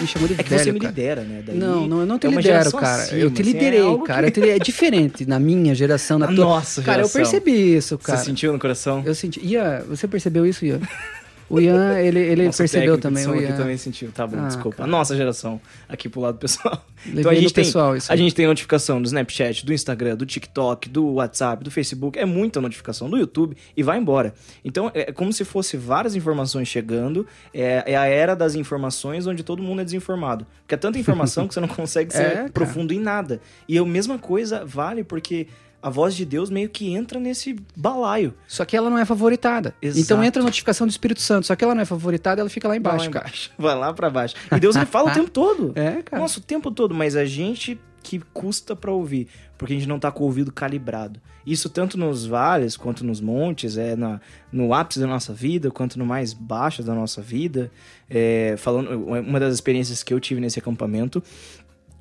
Me 0.00 0.06
chamou 0.06 0.26
de 0.28 0.34
é 0.34 0.42
que 0.42 0.50
velho, 0.50 0.62
você 0.64 0.72
me 0.72 0.80
cara. 0.80 0.90
lidera, 0.90 1.22
né? 1.22 1.42
Daí 1.46 1.56
Não, 1.56 1.86
não, 1.86 2.00
eu 2.00 2.06
não 2.06 2.18
te 2.18 2.26
é 2.26 2.30
lidero, 2.30 2.72
cara. 2.72 3.02
acima, 3.02 3.18
eu 3.20 3.30
te 3.30 3.40
assim, 3.42 3.50
é 3.50 3.54
liderei, 3.54 3.80
algo 3.80 4.04
cara. 4.04 4.26
Eu 4.26 4.30
te- 4.30 4.48
É 4.50 4.58
diferente 4.58 5.24
na 5.26 5.38
minha 5.38 5.74
geração, 5.74 6.18
na 6.18 6.26
tua. 6.32 6.36
nossa 6.44 6.82
Cara, 6.82 7.02
eu 7.02 7.08
geração. 7.08 7.20
percebi 7.40 7.76
isso, 7.76 7.98
cara. 7.98 8.18
Você 8.18 8.24
sentiu 8.24 8.52
no 8.52 8.58
coração? 8.58 9.02
Eu 9.06 9.14
senti. 9.14 9.40
Ian, 9.44 9.82
você 9.88 10.08
percebeu 10.08 10.44
isso, 10.46 10.64
Ian? 10.64 10.80
O 11.50 11.60
Ian, 11.60 11.98
ele, 11.98 12.18
ele 12.18 12.44
Nosso 12.46 12.58
percebeu 12.58 12.96
também. 12.98 13.26
O 13.26 13.34
Ian. 13.34 13.56
também 13.56 13.76
sentiu. 13.76 14.10
Tá 14.10 14.26
bom, 14.26 14.38
Ah, 14.38 14.46
desculpa. 14.46 14.78
cara. 14.78 14.88
A 14.88 14.90
nossa 14.90 15.14
geração, 15.16 15.60
aqui 15.88 16.08
pro 16.08 16.20
lado 16.20 16.38
pessoal. 16.38 16.82
Levei 17.04 17.20
Então 17.20 17.32
a 17.32 17.34
gente 17.34 17.52
tem, 17.52 17.64
pessoal 17.64 17.94
a 18.08 18.16
gente 18.16 18.34
tem 18.34 18.46
notificação 18.46 19.02
do 19.02 19.06
Snapchat, 19.06 19.66
do 19.66 19.72
Instagram, 19.72 20.16
do 20.16 20.24
TikTok, 20.24 20.88
do 20.88 21.14
WhatsApp, 21.14 21.62
do 21.64 21.70
Facebook. 21.70 22.18
É 22.18 22.24
muita 22.24 22.60
notificação 22.60 23.10
do 23.10 23.16
YouTube 23.18 23.56
e 23.76 23.82
vai 23.82 23.98
embora. 23.98 24.32
Então 24.64 24.90
é 24.94 25.12
como 25.12 25.32
se 25.32 25.44
fosse 25.44 25.76
várias 25.76 26.14
informações 26.14 26.68
chegando. 26.68 27.26
É, 27.52 27.82
é 27.92 27.96
a 27.96 28.06
era 28.06 28.34
das 28.34 28.54
informações 28.54 29.26
onde 29.26 29.42
todo 29.42 29.62
mundo 29.62 29.80
é 29.82 29.84
desinformado. 29.84 30.46
Porque 30.62 30.74
é 30.74 30.78
tanta 30.78 30.98
informação 30.98 31.46
que 31.48 31.54
você 31.54 31.60
não 31.60 31.68
consegue 31.68 32.12
ser 32.14 32.22
É, 32.22 32.48
profundo 32.48 32.94
em 32.94 33.00
nada. 33.00 33.40
E 33.68 33.76
a 33.76 33.84
mesma 33.84 34.18
coisa 34.18 34.64
vale 34.64 35.02
porque 35.04 35.48
a 35.82 35.90
voz 35.90 36.14
de 36.14 36.24
Deus 36.24 36.48
meio 36.48 36.68
que 36.68 36.92
entra 36.92 37.18
nesse 37.18 37.56
balaio. 37.76 38.32
Só 38.46 38.64
que 38.64 38.76
ela 38.76 38.88
não 38.88 38.98
é 38.98 39.04
favoritada. 39.04 39.74
Exato. 39.82 40.00
Então 40.00 40.22
entra 40.22 40.40
a 40.40 40.44
notificação 40.44 40.86
do 40.86 40.90
Espírito 40.90 41.20
Santo. 41.20 41.46
Só 41.46 41.56
que 41.56 41.64
ela 41.64 41.74
não 41.74 41.82
é 41.82 41.84
favoritada, 41.84 42.40
ela 42.40 42.48
fica 42.48 42.68
lá 42.68 42.76
embaixo, 42.76 42.98
vai 42.98 43.06
lá 43.06 43.12
cara. 43.12 43.26
embaixo. 43.26 43.50
Vai 43.58 43.74
lá 43.76 43.92
pra 43.92 44.08
baixo. 44.08 44.36
E 44.54 44.60
Deus 44.60 44.76
ele 44.76 44.86
fala 44.86 45.10
o 45.10 45.14
tempo 45.14 45.30
todo. 45.30 45.72
É, 45.74 46.02
cara. 46.02 46.22
Nossa, 46.22 46.38
o 46.38 46.42
tempo 46.42 46.70
todo, 46.70 46.94
mas 46.94 47.16
a 47.16 47.24
gente 47.24 47.80
que 48.02 48.20
custa 48.32 48.74
pra 48.74 48.90
ouvir, 48.90 49.28
porque 49.56 49.72
a 49.72 49.76
gente 49.76 49.88
não 49.88 49.98
tá 49.98 50.10
com 50.10 50.24
o 50.24 50.26
ouvido 50.26 50.52
calibrado. 50.52 51.20
Isso 51.46 51.68
tanto 51.68 51.96
nos 51.96 52.26
vales 52.26 52.76
quanto 52.76 53.04
nos 53.04 53.20
montes, 53.20 53.76
é 53.76 53.94
na, 53.94 54.20
no 54.50 54.74
ápice 54.74 55.00
da 55.00 55.06
nossa 55.06 55.32
vida, 55.32 55.70
quanto 55.70 55.98
no 55.98 56.04
mais 56.04 56.32
baixo 56.32 56.82
da 56.82 56.94
nossa 56.94 57.22
vida. 57.22 57.70
É, 58.10 58.56
falando, 58.58 58.90
uma 58.90 59.38
das 59.38 59.54
experiências 59.54 60.02
que 60.02 60.12
eu 60.12 60.20
tive 60.20 60.40
nesse 60.40 60.58
acampamento 60.58 61.22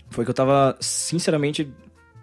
foi 0.10 0.26
que 0.26 0.30
eu 0.30 0.36
tava, 0.36 0.76
sinceramente, 0.80 1.72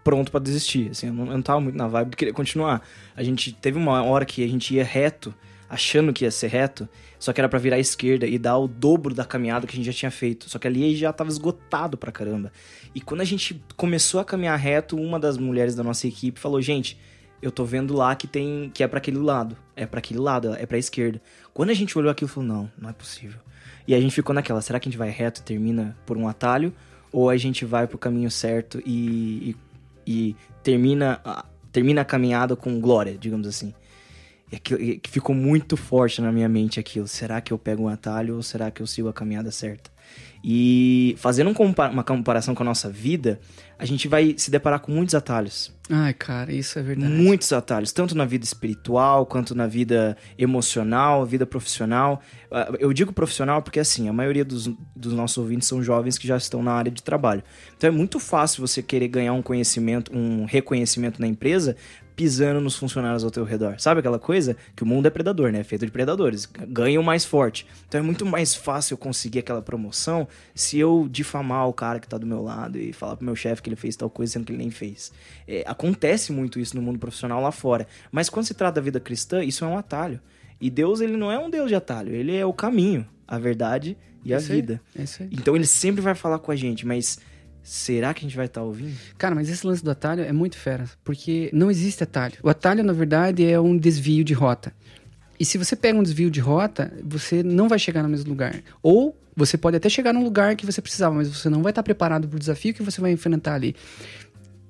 pronto 0.05 0.31
pra 0.31 0.40
desistir. 0.40 0.90
Assim, 0.90 1.09
eu, 1.09 1.12
não, 1.12 1.26
eu 1.26 1.33
não 1.33 1.43
tava 1.43 1.61
muito 1.61 1.76
na 1.76 1.87
vibe 1.87 2.11
de 2.11 2.17
querer 2.17 2.33
continuar. 2.33 2.83
A 3.14 3.23
gente 3.23 3.52
teve 3.52 3.78
uma 3.78 4.02
hora 4.02 4.25
que 4.25 4.45
a 4.45 4.49
gente 4.49 4.75
ia 4.75 4.85
reto, 4.85 5.35
achando 5.69 6.12
que 6.12 6.25
ia 6.25 6.31
ser 6.31 6.49
reto, 6.49 6.88
só 7.19 7.33
que 7.33 7.40
era 7.40 7.49
pra 7.49 7.59
virar 7.59 7.76
à 7.76 7.78
esquerda 7.78 8.26
e 8.26 8.38
dar 8.38 8.57
o 8.59 8.67
dobro 8.67 9.14
da 9.14 9.25
caminhada 9.25 9.67
que 9.67 9.75
a 9.75 9.76
gente 9.76 9.87
já 9.87 9.93
tinha 9.93 10.11
feito. 10.11 10.49
Só 10.49 10.59
que 10.59 10.67
ali 10.67 10.97
já 10.97 11.12
tava 11.12 11.31
esgotado 11.31 11.97
pra 11.97 12.12
caramba. 12.12 12.52
E 12.95 13.00
quando 13.00 13.21
a 13.21 13.25
gente 13.25 13.62
começou 13.76 14.21
a 14.21 14.25
caminhar 14.25 14.59
reto, 14.59 14.97
uma 14.97 15.19
das 15.19 15.37
mulheres 15.37 15.75
da 15.75 15.83
nossa 15.83 16.07
equipe 16.07 16.40
falou: 16.40 16.61
"Gente, 16.62 16.99
eu 17.43 17.50
tô 17.50 17.64
vendo 17.64 17.95
lá 17.95 18.14
que 18.17 18.26
tem 18.26 18.71
que 18.73 18.83
é 18.83 18.88
pra 18.88 18.99
aquele 18.99 19.19
lado, 19.19 19.57
é 19.76 19.87
pra 19.87 19.99
aquele 19.99 20.21
lado, 20.21 20.55
é 20.55 20.64
pra 20.64 20.78
esquerda". 20.78 21.21
Quando 21.52 21.71
a 21.71 21.75
gente 21.75 21.99
olhou 21.99 22.11
aquilo, 22.11 22.28
falou: 22.28 22.49
"Não, 22.49 22.73
não 22.78 22.90
é 22.90 22.93
possível". 22.93 23.40
E 23.87 23.95
a 23.95 24.00
gente 24.00 24.14
ficou 24.14 24.35
naquela, 24.35 24.61
será 24.61 24.78
que 24.78 24.88
a 24.88 24.90
gente 24.90 24.99
vai 24.99 25.11
reto 25.11 25.40
e 25.40 25.45
termina 25.45 25.97
por 26.05 26.17
um 26.19 26.28
atalho 26.28 26.75
ou 27.12 27.31
a 27.31 27.37
gente 27.37 27.64
vai 27.64 27.87
pro 27.87 27.99
caminho 27.99 28.31
certo 28.31 28.83
e, 28.85 29.50
e, 29.50 29.57
e 30.09 30.35
termina 30.62 31.21
a, 31.23 31.45
termina 31.71 32.00
a 32.00 32.05
caminhada 32.05 32.57
com 32.57 32.81
glória, 32.81 33.19
digamos 33.19 33.47
assim? 33.47 33.75
E 34.50 34.59
que 34.59 35.11
ficou 35.11 35.35
muito 35.35 35.77
forte 35.77 36.23
na 36.23 36.33
minha 36.33 36.49
mente 36.49 36.81
aquilo. 36.81 37.07
Será 37.07 37.43
que 37.43 37.53
eu 37.53 37.59
pego 37.59 37.83
um 37.83 37.88
atalho 37.88 38.37
ou 38.37 38.43
será 38.43 38.71
que 38.71 38.81
eu 38.81 38.87
sigo 38.87 39.09
a 39.09 39.12
caminhada 39.12 39.50
certa? 39.50 39.91
E 40.42 41.14
fazendo 41.18 41.50
um 41.50 41.75
uma 41.92 42.04
comparação 42.04 42.54
com 42.54 42.62
a 42.62 42.66
nossa 42.66 42.88
vida, 42.88 43.40
a 43.78 43.85
gente 43.85 44.09
vai 44.09 44.35
se 44.37 44.50
deparar 44.50 44.80
com 44.80 44.92
muitos 44.92 45.14
atalhos. 45.14 45.73
Ai, 45.90 46.12
cara, 46.12 46.52
isso 46.52 46.78
é 46.78 46.83
verdade. 46.83 47.11
Muitos 47.11 47.52
atalhos, 47.52 47.92
tanto 47.92 48.14
na 48.14 48.25
vida 48.25 48.45
espiritual, 48.45 49.25
quanto 49.25 49.54
na 49.54 49.66
vida 49.66 50.16
emocional, 50.37 51.25
vida 51.25 51.47
profissional. 51.47 52.21
Ah, 52.50 52.73
Eu 52.78 52.92
digo 52.92 53.12
profissional 53.12 53.62
porque, 53.62 53.80
assim, 53.80 54.09
a 54.09 54.12
maioria 54.12 54.45
dos, 54.45 54.71
dos 54.95 55.12
nossos 55.12 55.38
ouvintes 55.38 55.66
são 55.66 55.83
jovens 55.83 56.18
que 56.18 56.26
já 56.26 56.37
estão 56.37 56.62
na 56.62 56.73
área 56.73 56.90
de 56.90 57.02
trabalho. 57.02 57.42
Então 57.76 57.88
é 57.88 57.90
muito 57.90 58.21
fácil 58.21 58.66
você 58.66 58.83
querer 58.83 59.09
ganhar 59.09 59.33
um 59.33 59.42
conhecimento, 59.42 60.14
um 60.14 60.45
reconhecimento 60.45 61.21
na 61.21 61.26
empresa 61.26 61.76
pisando 62.19 62.61
nos 62.61 62.75
funcionários 62.75 63.23
ao 63.23 63.31
teu 63.31 63.45
redor. 63.45 63.77
Sabe 63.79 64.01
aquela 64.01 64.19
coisa? 64.19 64.57
Que 64.75 64.83
o 64.83 64.87
mundo 64.87 65.07
é 65.07 65.11
predador, 65.11 65.53
né? 65.53 65.61
É 65.61 65.63
feito 65.63 65.87
de 65.87 65.93
predadores. 65.93 66.47
Ganham 66.47 67.01
mais 67.01 67.25
forte. 67.25 67.65
Então 67.87 68.01
é 68.01 68.03
muito 68.03 68.27
mais 68.27 68.57
fácil 68.57 68.95
eu 68.95 68.99
conseguir 68.99 69.39
aquela 69.39 69.63
promoção 69.63 70.27
se 70.53 70.81
eu 70.81 71.07
difamar 71.09 71.69
o 71.69 71.73
cara 71.73 72.01
que 72.01 72.09
tá 72.09 72.19
do 72.19 72.27
meu 72.27 72.43
lado 72.43 72.77
e 72.77 72.93
falar 72.93 73.15
pro 73.15 73.25
meu 73.25 73.37
chefe 73.37 73.63
que 73.63 73.69
ele 73.69 73.77
fez 73.77 73.95
tal 73.95 74.11
coisa 74.11 74.33
sendo 74.33 74.47
que 74.47 74.51
ele 74.51 74.59
nem 74.59 74.69
fez. 74.69 75.13
É, 75.47 75.63
acontece 75.65 76.33
muito 76.33 76.59
isso 76.59 76.75
no 76.75 76.83
mundo 76.83 76.99
profissional 76.99 77.41
lá 77.41 77.53
fora. 77.53 77.87
Mas 78.11 78.29
quando 78.29 78.47
se 78.47 78.55
trata 78.55 78.81
da 78.81 78.81
vida 78.81 78.99
cristã, 78.99 79.45
isso 79.45 79.65
é 79.65 79.69
um 79.69 79.79
atalho. 79.79 80.21
E 80.61 80.69
Deus, 80.69 81.01
ele 81.01 81.17
não 81.17 81.31
é 81.31 81.39
um 81.39 81.49
Deus 81.49 81.69
de 81.69 81.77
atalho. 81.77 82.13
Ele 82.13 82.35
é 82.35 82.45
o 82.45 82.53
caminho, 82.53 83.07
a 83.29 83.39
verdade 83.39 83.97
e 84.25 84.35
a 84.35 84.39
Isso 84.39 84.51
aí, 84.51 84.61
vida. 84.61 84.83
É 84.99 85.03
isso 85.05 85.23
aí. 85.23 85.29
Então 85.31 85.55
ele 85.55 85.67
sempre 85.67 86.01
vai 86.01 86.17
falar 86.17 86.41
com 86.41 86.51
a 86.51 86.57
gente, 86.57 86.85
mas 86.85 87.21
será 87.69 88.15
que 88.15 88.21
a 88.21 88.23
gente 88.29 88.37
vai 88.37 88.47
estar 88.47 88.63
ouvindo? 88.63 88.97
Cara, 89.19 89.35
mas 89.35 89.51
esse 89.51 89.67
lance 89.67 89.85
do 89.85 89.91
atalho 89.91 90.23
é 90.23 90.33
muito 90.33 90.57
fera, 90.57 90.87
porque 91.05 91.51
não 91.53 91.71
existe 91.71 92.03
atalho. 92.03 92.35
O 92.43 92.49
atalho, 92.49 92.83
na 92.83 92.95
verdade, 92.95 93.45
é 93.45 93.61
um 93.61 93.77
desvio 93.77 94.25
de 94.25 94.33
rota. 94.33 94.73
E 95.39 95.45
se 95.45 95.59
você 95.59 95.77
pega 95.77 95.99
um 95.99 96.03
desvio 96.03 96.31
de 96.31 96.41
rota, 96.41 96.93
você 97.05 97.43
não 97.43 97.69
vai 97.69 97.79
chegar 97.79 98.03
no 98.03 98.09
mesmo 98.09 98.31
lugar. 98.31 98.61
Ou 98.83 99.17
você 99.37 99.59
pode 99.59 99.77
até 99.77 99.89
chegar 99.89 100.15
num 100.15 100.25
lugar 100.25 100.57
que 100.57 100.65
você 100.65 100.81
precisava, 100.81 101.15
mas 101.15 101.29
você 101.29 101.51
não 101.51 101.63
vai 101.63 101.71
estar 101.71 101.83
preparado 101.83 102.27
para 102.27 102.37
o 102.37 102.41
desafio 102.41 102.73
que 102.73 102.83
você 102.83 103.01
vai 103.01 103.13
enfrentar 103.13 103.55
ali. 103.55 103.77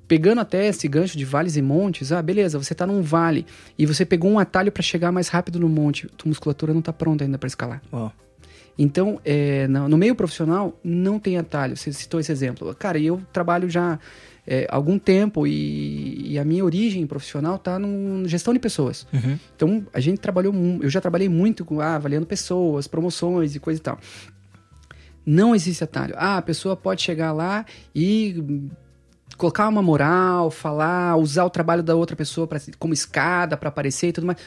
Pegando 0.09 0.41
até 0.41 0.67
esse 0.67 0.89
gancho 0.89 1.17
de 1.17 1.25
vales 1.25 1.57
e 1.57 1.63
montes, 1.63 2.11
ah, 2.11 2.21
beleza, 2.21 2.59
você 2.59 2.75
tá 2.75 2.87
num 2.87 3.01
vale 3.01 3.47
e 3.79 3.87
você 3.87 4.05
pegou 4.05 4.31
um 4.31 4.39
atalho 4.39 4.73
para 4.73 4.83
chegar 4.83 5.13
mais 5.13 5.29
rápido 5.29 5.61
no 5.61 5.69
monte, 5.69 6.09
tua 6.17 6.29
musculatura 6.29 6.75
não 6.75 6.83
tá 6.83 6.93
pronta 6.93 7.25
ainda 7.25 7.39
para 7.39 7.47
escalar. 7.47 7.81
Ó, 7.93 8.11
Então, 8.79 9.21
é, 9.25 9.67
no, 9.67 9.99
meio 9.99 10.15
profissional, 10.15 10.79
não 10.85 11.19
tem 11.19 11.37
atalho. 11.37 11.77
Você 11.77 11.93
citou 11.93 12.21
esse 12.21 12.31
exemplo. 12.31 12.73
Cara, 12.77 12.97
eu 12.99 13.21
trabalho 13.33 13.69
já 13.69 13.99
é, 14.47 14.69
há 14.71 14.77
algum 14.77 14.99
tempo 14.99 15.47
e, 15.49 16.33
e 16.33 16.39
a 16.39 16.45
minha 16.45 16.65
origem 16.65 17.05
profissional 17.05 17.59
tá 17.59 17.77
no 17.77 18.27
gestão 18.29 18.55
de 18.55 18.61
pessoas. 18.61 19.05
Uhum. 19.13 19.39
Então, 19.57 19.87
a 19.93 19.99
gente 19.99 20.21
trabalhou, 20.21 20.55
eu 20.81 20.89
já 20.89 21.01
trabalhei 21.01 21.29
muito 21.29 21.65
com 21.65 21.81
ah, 21.81 21.97
avaliando 21.97 22.25
pessoas, 22.25 22.87
promoções 22.87 23.57
e 23.57 23.59
coisa 23.59 23.81
e 23.81 23.83
tal. 23.83 23.99
Não 25.27 25.55
existe 25.57 25.83
atalho. 25.83 26.15
Ah, 26.17 26.39
a 26.39 26.43
pessoa 26.43 26.77
pode 26.77 27.03
chegar 27.03 27.33
lá 27.33 27.67
e 27.93 28.71
colocar 29.37 29.69
uma 29.69 29.83
moral, 29.83 30.51
falar, 30.51 31.17
usar 31.17 31.45
o 31.45 31.51
trabalho 31.51 31.83
da 31.83 31.95
outra 31.95 32.17
pessoa 32.17 32.47
pra, 32.47 32.61
como 32.79 32.95
escada 32.95 33.57
para 33.57 33.69
aparecer 33.69 34.09
e 34.09 34.13
tudo 34.13 34.27
mais. 34.29 34.39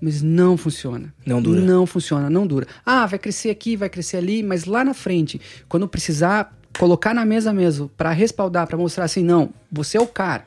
Mas 0.00 0.22
não 0.22 0.56
funciona. 0.56 1.12
Não 1.24 1.40
dura. 1.40 1.60
Não 1.60 1.86
funciona, 1.86 2.28
não 2.28 2.46
dura. 2.46 2.66
Ah, 2.84 3.06
vai 3.06 3.18
crescer 3.18 3.50
aqui, 3.50 3.76
vai 3.76 3.88
crescer 3.88 4.18
ali, 4.18 4.42
mas 4.42 4.64
lá 4.64 4.84
na 4.84 4.92
frente, 4.94 5.40
quando 5.68 5.88
precisar 5.88 6.54
colocar 6.78 7.14
na 7.14 7.24
mesa 7.24 7.52
mesmo 7.52 7.88
para 7.88 8.10
respaldar, 8.12 8.66
para 8.66 8.76
mostrar 8.76 9.04
assim, 9.04 9.22
não, 9.22 9.50
você 9.72 9.96
é 9.96 10.00
o 10.00 10.06
cara. 10.06 10.46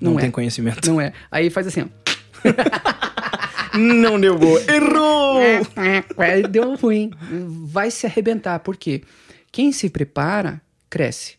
não, 0.00 0.12
Não, 0.12 0.18
é. 0.18 0.22
tem 0.22 0.30
conhecimento. 0.30 0.88
Não 0.90 1.00
é. 1.00 1.12
Aí 1.30 1.48
faz 1.50 1.66
assim, 1.68 1.82
ó. 1.82 1.86
Não 3.78 4.18
deu 4.20 4.36
boa. 4.36 4.60
Errou! 4.68 5.40
É, 5.40 6.42
deu 6.48 6.74
ruim. 6.74 7.12
Vai 7.66 7.90
se 7.90 8.04
arrebentar. 8.04 8.58
Por 8.58 8.76
quê? 8.76 9.02
Quem 9.52 9.70
se 9.70 9.88
prepara, 9.88 10.60
cresce. 10.88 11.36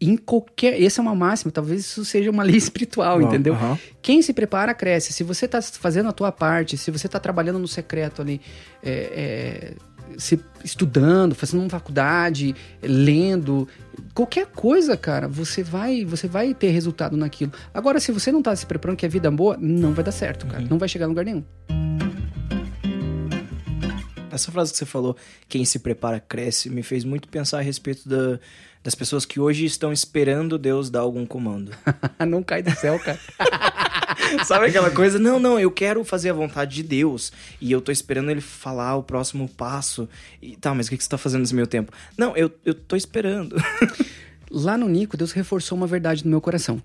Em 0.00 0.16
qualquer. 0.16 0.80
Essa 0.82 1.00
é 1.00 1.02
uma 1.02 1.14
máxima, 1.14 1.52
talvez 1.52 1.80
isso 1.80 2.04
seja 2.04 2.30
uma 2.30 2.42
lei 2.44 2.56
espiritual, 2.56 3.20
entendeu? 3.20 3.54
aham. 3.54 3.78
Quem 4.00 4.22
se 4.22 4.32
prepara, 4.32 4.72
cresce. 4.72 5.12
Se 5.12 5.22
você 5.22 5.46
tá 5.46 5.60
fazendo 5.60 6.08
a 6.08 6.12
tua 6.12 6.32
parte, 6.32 6.76
se 6.76 6.90
você 6.90 7.08
tá 7.08 7.20
trabalhando 7.20 7.58
no 7.58 7.68
secreto 7.68 8.22
ali, 8.22 8.40
é, 8.82 9.72
é, 9.72 9.74
se 10.16 10.40
estudando, 10.64 11.34
fazendo 11.34 11.60
uma 11.60 11.70
faculdade, 11.70 12.54
lendo, 12.82 13.68
qualquer 14.14 14.46
coisa, 14.46 14.96
cara, 14.96 15.28
você 15.28 15.62
vai, 15.62 16.04
você 16.04 16.26
vai 16.26 16.54
ter 16.54 16.70
resultado 16.70 17.16
naquilo. 17.16 17.52
Agora, 17.72 18.00
se 18.00 18.12
você 18.12 18.32
não 18.32 18.42
tá 18.42 18.54
se 18.56 18.66
preparando 18.66 18.96
que 18.96 19.06
a 19.06 19.08
vida 19.08 19.28
é 19.28 19.30
boa, 19.30 19.56
não 19.58 19.92
vai 19.92 20.04
dar 20.04 20.12
certo, 20.12 20.46
cara. 20.46 20.64
Não 20.68 20.78
vai 20.78 20.88
chegar 20.88 21.06
a 21.06 21.08
lugar 21.08 21.24
nenhum. 21.24 21.44
Essa 24.30 24.50
frase 24.52 24.72
que 24.72 24.78
você 24.78 24.86
falou, 24.86 25.16
quem 25.48 25.64
se 25.64 25.78
prepara 25.78 26.20
cresce, 26.20 26.70
me 26.70 26.82
fez 26.82 27.04
muito 27.04 27.28
pensar 27.28 27.58
a 27.58 27.62
respeito 27.62 28.08
da- 28.08 28.38
das 28.82 28.94
pessoas 28.94 29.26
que 29.26 29.38
hoje 29.38 29.64
estão 29.66 29.92
esperando 29.92 30.56
Deus 30.58 30.88
dar 30.88 31.00
algum 31.00 31.26
comando. 31.26 31.72
não 32.26 32.42
cai 32.42 32.62
do 32.62 32.70
céu, 32.76 32.98
cara. 32.98 33.18
Sabe 34.44 34.66
aquela 34.66 34.90
coisa? 34.90 35.18
Não, 35.18 35.38
não, 35.38 35.58
eu 35.58 35.70
quero 35.70 36.02
fazer 36.04 36.30
a 36.30 36.32
vontade 36.32 36.76
de 36.76 36.82
Deus. 36.82 37.32
E 37.60 37.70
eu 37.72 37.80
tô 37.80 37.90
esperando 37.92 38.30
ele 38.30 38.40
falar 38.40 38.96
o 38.96 39.02
próximo 39.02 39.48
passo. 39.48 40.08
E 40.40 40.56
tá, 40.56 40.74
mas 40.74 40.86
o 40.86 40.90
que 40.90 40.96
que 40.96 41.02
você 41.04 41.10
tá 41.10 41.18
fazendo 41.18 41.40
nesse 41.40 41.54
meu 41.54 41.66
tempo? 41.66 41.92
Não, 42.16 42.36
eu, 42.36 42.50
eu 42.64 42.74
tô 42.74 42.96
esperando. 42.96 43.56
Lá 44.50 44.76
no 44.78 44.88
Nico, 44.88 45.16
Deus 45.16 45.32
reforçou 45.32 45.76
uma 45.76 45.86
verdade 45.86 46.24
no 46.24 46.30
meu 46.30 46.40
coração. 46.40 46.82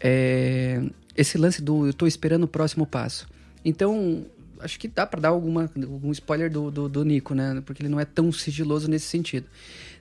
É, 0.00 0.80
esse 1.16 1.36
lance 1.38 1.60
do 1.62 1.86
eu 1.86 1.92
tô 1.94 2.06
esperando 2.06 2.44
o 2.44 2.48
próximo 2.48 2.86
passo. 2.86 3.26
Então, 3.64 4.26
acho 4.64 4.78
que 4.78 4.88
dá 4.88 5.06
pra 5.06 5.20
dar 5.20 5.28
alguma, 5.28 5.70
algum 5.76 6.10
spoiler 6.12 6.50
do, 6.50 6.70
do, 6.70 6.88
do 6.88 7.04
Nico, 7.04 7.34
né? 7.34 7.62
Porque 7.64 7.82
ele 7.82 7.88
não 7.88 8.00
é 8.00 8.04
tão 8.04 8.32
sigiloso 8.32 8.88
nesse 8.88 9.06
sentido. 9.06 9.46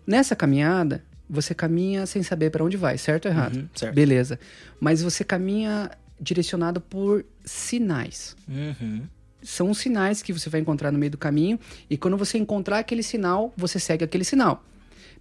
Nessa 0.07 0.35
caminhada, 0.35 1.03
você 1.29 1.53
caminha 1.53 2.05
sem 2.05 2.23
saber 2.23 2.49
pra 2.49 2.63
onde 2.63 2.77
vai, 2.77 2.97
certo 2.97 3.25
ou 3.25 3.31
errado? 3.31 3.55
Uhum, 3.57 3.69
certo. 3.75 3.93
Beleza. 3.95 4.39
Mas 4.79 5.01
você 5.01 5.23
caminha 5.23 5.91
direcionado 6.19 6.79
por 6.81 7.25
sinais 7.43 8.35
Uhum. 8.47 9.01
são 9.41 9.69
os 9.69 9.77
sinais 9.77 10.21
que 10.21 10.31
você 10.31 10.49
vai 10.49 10.61
encontrar 10.61 10.91
no 10.91 10.97
meio 10.97 11.11
do 11.11 11.17
caminho. 11.17 11.59
E 11.89 11.97
quando 11.97 12.15
você 12.17 12.37
encontrar 12.37 12.79
aquele 12.79 13.03
sinal, 13.03 13.53
você 13.57 13.77
segue 13.79 14.03
aquele 14.03 14.23
sinal. 14.23 14.63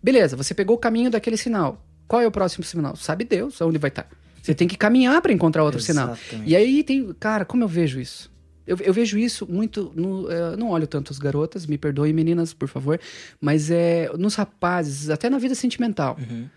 Beleza, 0.02 0.36
você 0.36 0.54
pegou 0.54 0.76
o 0.76 0.78
caminho 0.78 1.10
daquele 1.10 1.36
sinal. 1.36 1.84
Qual 2.08 2.20
é 2.22 2.26
o 2.26 2.30
próximo 2.30 2.64
sinal? 2.64 2.94
Sabe 2.96 3.24
Deus 3.24 3.60
onde 3.60 3.78
vai 3.78 3.88
estar. 3.88 4.08
Você 4.42 4.54
tem 4.54 4.66
que 4.66 4.76
caminhar 4.76 5.22
para 5.22 5.32
encontrar 5.32 5.62
outro 5.62 5.80
sinal. 5.80 6.12
Exatamente. 6.12 6.50
E 6.50 6.56
aí 6.56 6.82
tem. 6.82 7.12
Cara, 7.20 7.44
como 7.44 7.62
eu 7.62 7.68
vejo 7.68 8.00
isso? 8.00 8.30
Eu, 8.72 8.78
eu 8.80 8.92
vejo 8.92 9.18
isso 9.18 9.46
muito. 9.46 9.92
No, 9.94 10.30
eh, 10.30 10.56
não 10.56 10.70
olho 10.70 10.86
tanto 10.86 11.12
as 11.12 11.18
garotas, 11.18 11.66
me 11.66 11.76
perdoem, 11.76 12.12
meninas, 12.12 12.54
por 12.54 12.68
favor. 12.68 12.98
Mas 13.40 13.70
é 13.70 14.10
nos 14.18 14.34
rapazes, 14.34 15.10
até 15.10 15.28
na 15.28 15.38
vida 15.38 15.54
sentimental. 15.54 16.16
Uhum. 16.18 16.48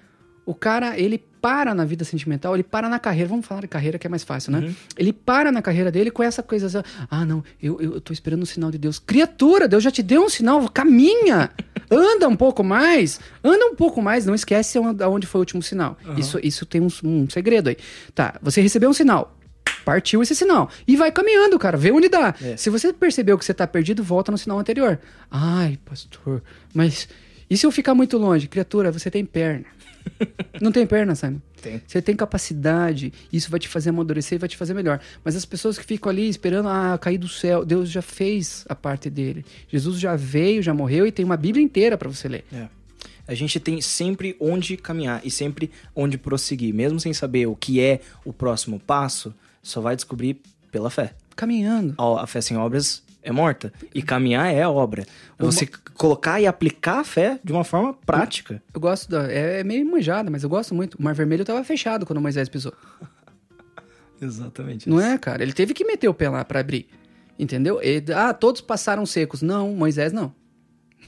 O 0.45 0.53
cara, 0.53 0.97
ele 0.97 1.17
para 1.41 1.73
na 1.73 1.83
vida 1.83 2.05
sentimental, 2.05 2.55
ele 2.55 2.63
para 2.63 2.87
na 2.87 2.99
carreira. 2.99 3.27
Vamos 3.27 3.45
falar 3.45 3.61
de 3.61 3.67
carreira 3.67 3.97
que 3.99 4.07
é 4.07 4.09
mais 4.09 4.23
fácil, 4.23 4.51
né? 4.51 4.59
Uhum. 4.59 4.75
Ele 4.97 5.11
para 5.11 5.51
na 5.51 5.61
carreira 5.61 5.91
dele 5.91 6.09
com 6.09 6.23
essa 6.23 6.41
coisa 6.41 6.67
assim, 6.67 6.89
ah, 7.09 7.25
não, 7.25 7.43
eu, 7.61 7.81
eu 7.81 7.99
tô 7.99 8.13
esperando 8.13 8.43
um 8.43 8.45
sinal 8.45 8.71
de 8.71 8.77
Deus. 8.77 8.97
Criatura, 8.97 9.67
Deus 9.67 9.83
já 9.83 9.91
te 9.91 10.01
deu 10.01 10.23
um 10.23 10.29
sinal, 10.29 10.67
caminha! 10.69 11.51
Anda 11.91 12.27
um 12.27 12.35
pouco 12.35 12.63
mais, 12.63 13.19
anda 13.43 13.63
um 13.67 13.75
pouco 13.75 14.01
mais, 14.01 14.25
não 14.25 14.33
esquece 14.33 14.79
onde 14.79 15.27
foi 15.27 15.37
o 15.37 15.43
último 15.43 15.61
sinal. 15.61 15.95
Isso, 16.17 16.39
isso 16.41 16.65
tem 16.65 16.81
um, 16.81 16.87
um 17.03 17.29
segredo 17.29 17.69
aí. 17.69 17.77
Tá, 18.15 18.39
você 18.41 18.59
recebeu 18.59 18.89
um 18.89 18.93
sinal, 18.93 19.34
partiu 19.85 20.21
esse 20.21 20.35
sinal. 20.35 20.69
E 20.87 20.97
vai 20.97 21.11
caminhando, 21.11 21.57
cara, 21.59 21.77
vê 21.77 21.91
onde 21.91 22.09
dá. 22.09 22.33
É. 22.41 22.57
Se 22.57 22.69
você 22.69 22.91
percebeu 22.91 23.37
que 23.37 23.45
você 23.45 23.53
tá 23.53 23.67
perdido, 23.67 24.03
volta 24.03 24.31
no 24.31 24.37
sinal 24.37 24.59
anterior. 24.59 24.99
Ai, 25.31 25.77
pastor, 25.85 26.41
mas 26.73 27.07
e 27.49 27.55
se 27.55 27.65
eu 27.65 27.71
ficar 27.71 27.93
muito 27.93 28.17
longe? 28.17 28.47
Criatura, 28.47 28.91
você 28.91 29.11
tem 29.11 29.23
perna. 29.23 29.65
Não 30.61 30.71
tem 30.71 30.85
perna, 30.85 31.15
Simon. 31.15 31.39
Tem. 31.61 31.81
Você 31.85 32.01
tem 32.01 32.15
capacidade, 32.15 33.11
isso 33.31 33.49
vai 33.49 33.59
te 33.59 33.67
fazer 33.67 33.89
amadurecer 33.89 34.35
e 34.35 34.39
vai 34.39 34.49
te 34.49 34.57
fazer 34.57 34.73
melhor. 34.73 34.99
Mas 35.23 35.35
as 35.35 35.45
pessoas 35.45 35.77
que 35.77 35.85
ficam 35.85 36.11
ali 36.11 36.27
esperando, 36.27 36.69
ah, 36.69 36.97
cair 36.99 37.17
do 37.17 37.27
céu, 37.27 37.65
Deus 37.65 37.89
já 37.89 38.01
fez 38.01 38.65
a 38.67 38.75
parte 38.75 39.09
dele. 39.09 39.45
Jesus 39.67 39.99
já 39.99 40.15
veio, 40.15 40.61
já 40.61 40.73
morreu 40.73 41.07
e 41.07 41.11
tem 41.11 41.25
uma 41.25 41.37
Bíblia 41.37 41.63
inteira 41.63 41.97
para 41.97 42.09
você 42.09 42.27
ler. 42.27 42.45
É. 42.53 42.67
A 43.27 43.33
gente 43.33 43.59
tem 43.59 43.81
sempre 43.81 44.35
onde 44.39 44.77
caminhar 44.77 45.21
e 45.23 45.31
sempre 45.31 45.71
onde 45.95 46.17
prosseguir. 46.17 46.73
Mesmo 46.73 46.99
sem 46.99 47.13
saber 47.13 47.47
o 47.47 47.55
que 47.55 47.79
é 47.79 47.99
o 48.23 48.31
próximo 48.31 48.79
passo, 48.79 49.33
só 49.67 49.81
vai 49.81 49.95
descobrir 49.95 50.41
pela 50.71 50.89
fé. 50.89 51.13
Caminhando. 51.35 51.95
Ó, 51.97 52.17
A 52.17 52.27
fé 52.27 52.39
sem 52.41 52.55
obras 52.57 53.03
é 53.21 53.31
morta. 53.31 53.73
E 53.93 54.01
caminhar 54.01 54.53
é 54.53 54.65
obra. 54.67 55.05
Você 55.37 55.67
colocar 55.95 56.39
e 56.39 56.45
aplicar 56.47 56.99
a 56.99 57.03
fé 57.03 57.39
de 57.43 57.51
uma 57.51 57.63
forma 57.63 57.93
prática. 57.93 58.61
Eu 58.73 58.79
gosto 58.79 59.09
da. 59.09 59.23
É 59.31 59.63
meio 59.63 59.85
manjada, 59.89 60.29
mas 60.29 60.43
eu 60.43 60.49
gosto 60.49 60.73
muito. 60.75 60.95
O 60.95 61.03
Mar 61.03 61.13
Vermelho 61.13 61.43
tava 61.43 61.63
fechado 61.63 62.05
quando 62.05 62.21
Moisés 62.21 62.47
pisou. 62.47 62.73
Exatamente. 64.21 64.89
Não 64.89 64.99
é, 65.01 65.17
cara? 65.17 65.43
Ele 65.43 65.53
teve 65.53 65.73
que 65.73 65.83
meter 65.83 66.07
o 66.07 66.13
pé 66.13 66.29
lá 66.29 66.45
pra 66.45 66.59
abrir. 66.59 66.87
Entendeu? 67.37 67.81
Ele- 67.81 68.13
ah, 68.13 68.33
todos 68.33 68.61
passaram 68.61 69.05
secos. 69.05 69.41
Não, 69.41 69.75
Moisés 69.75 70.13
não. 70.13 70.33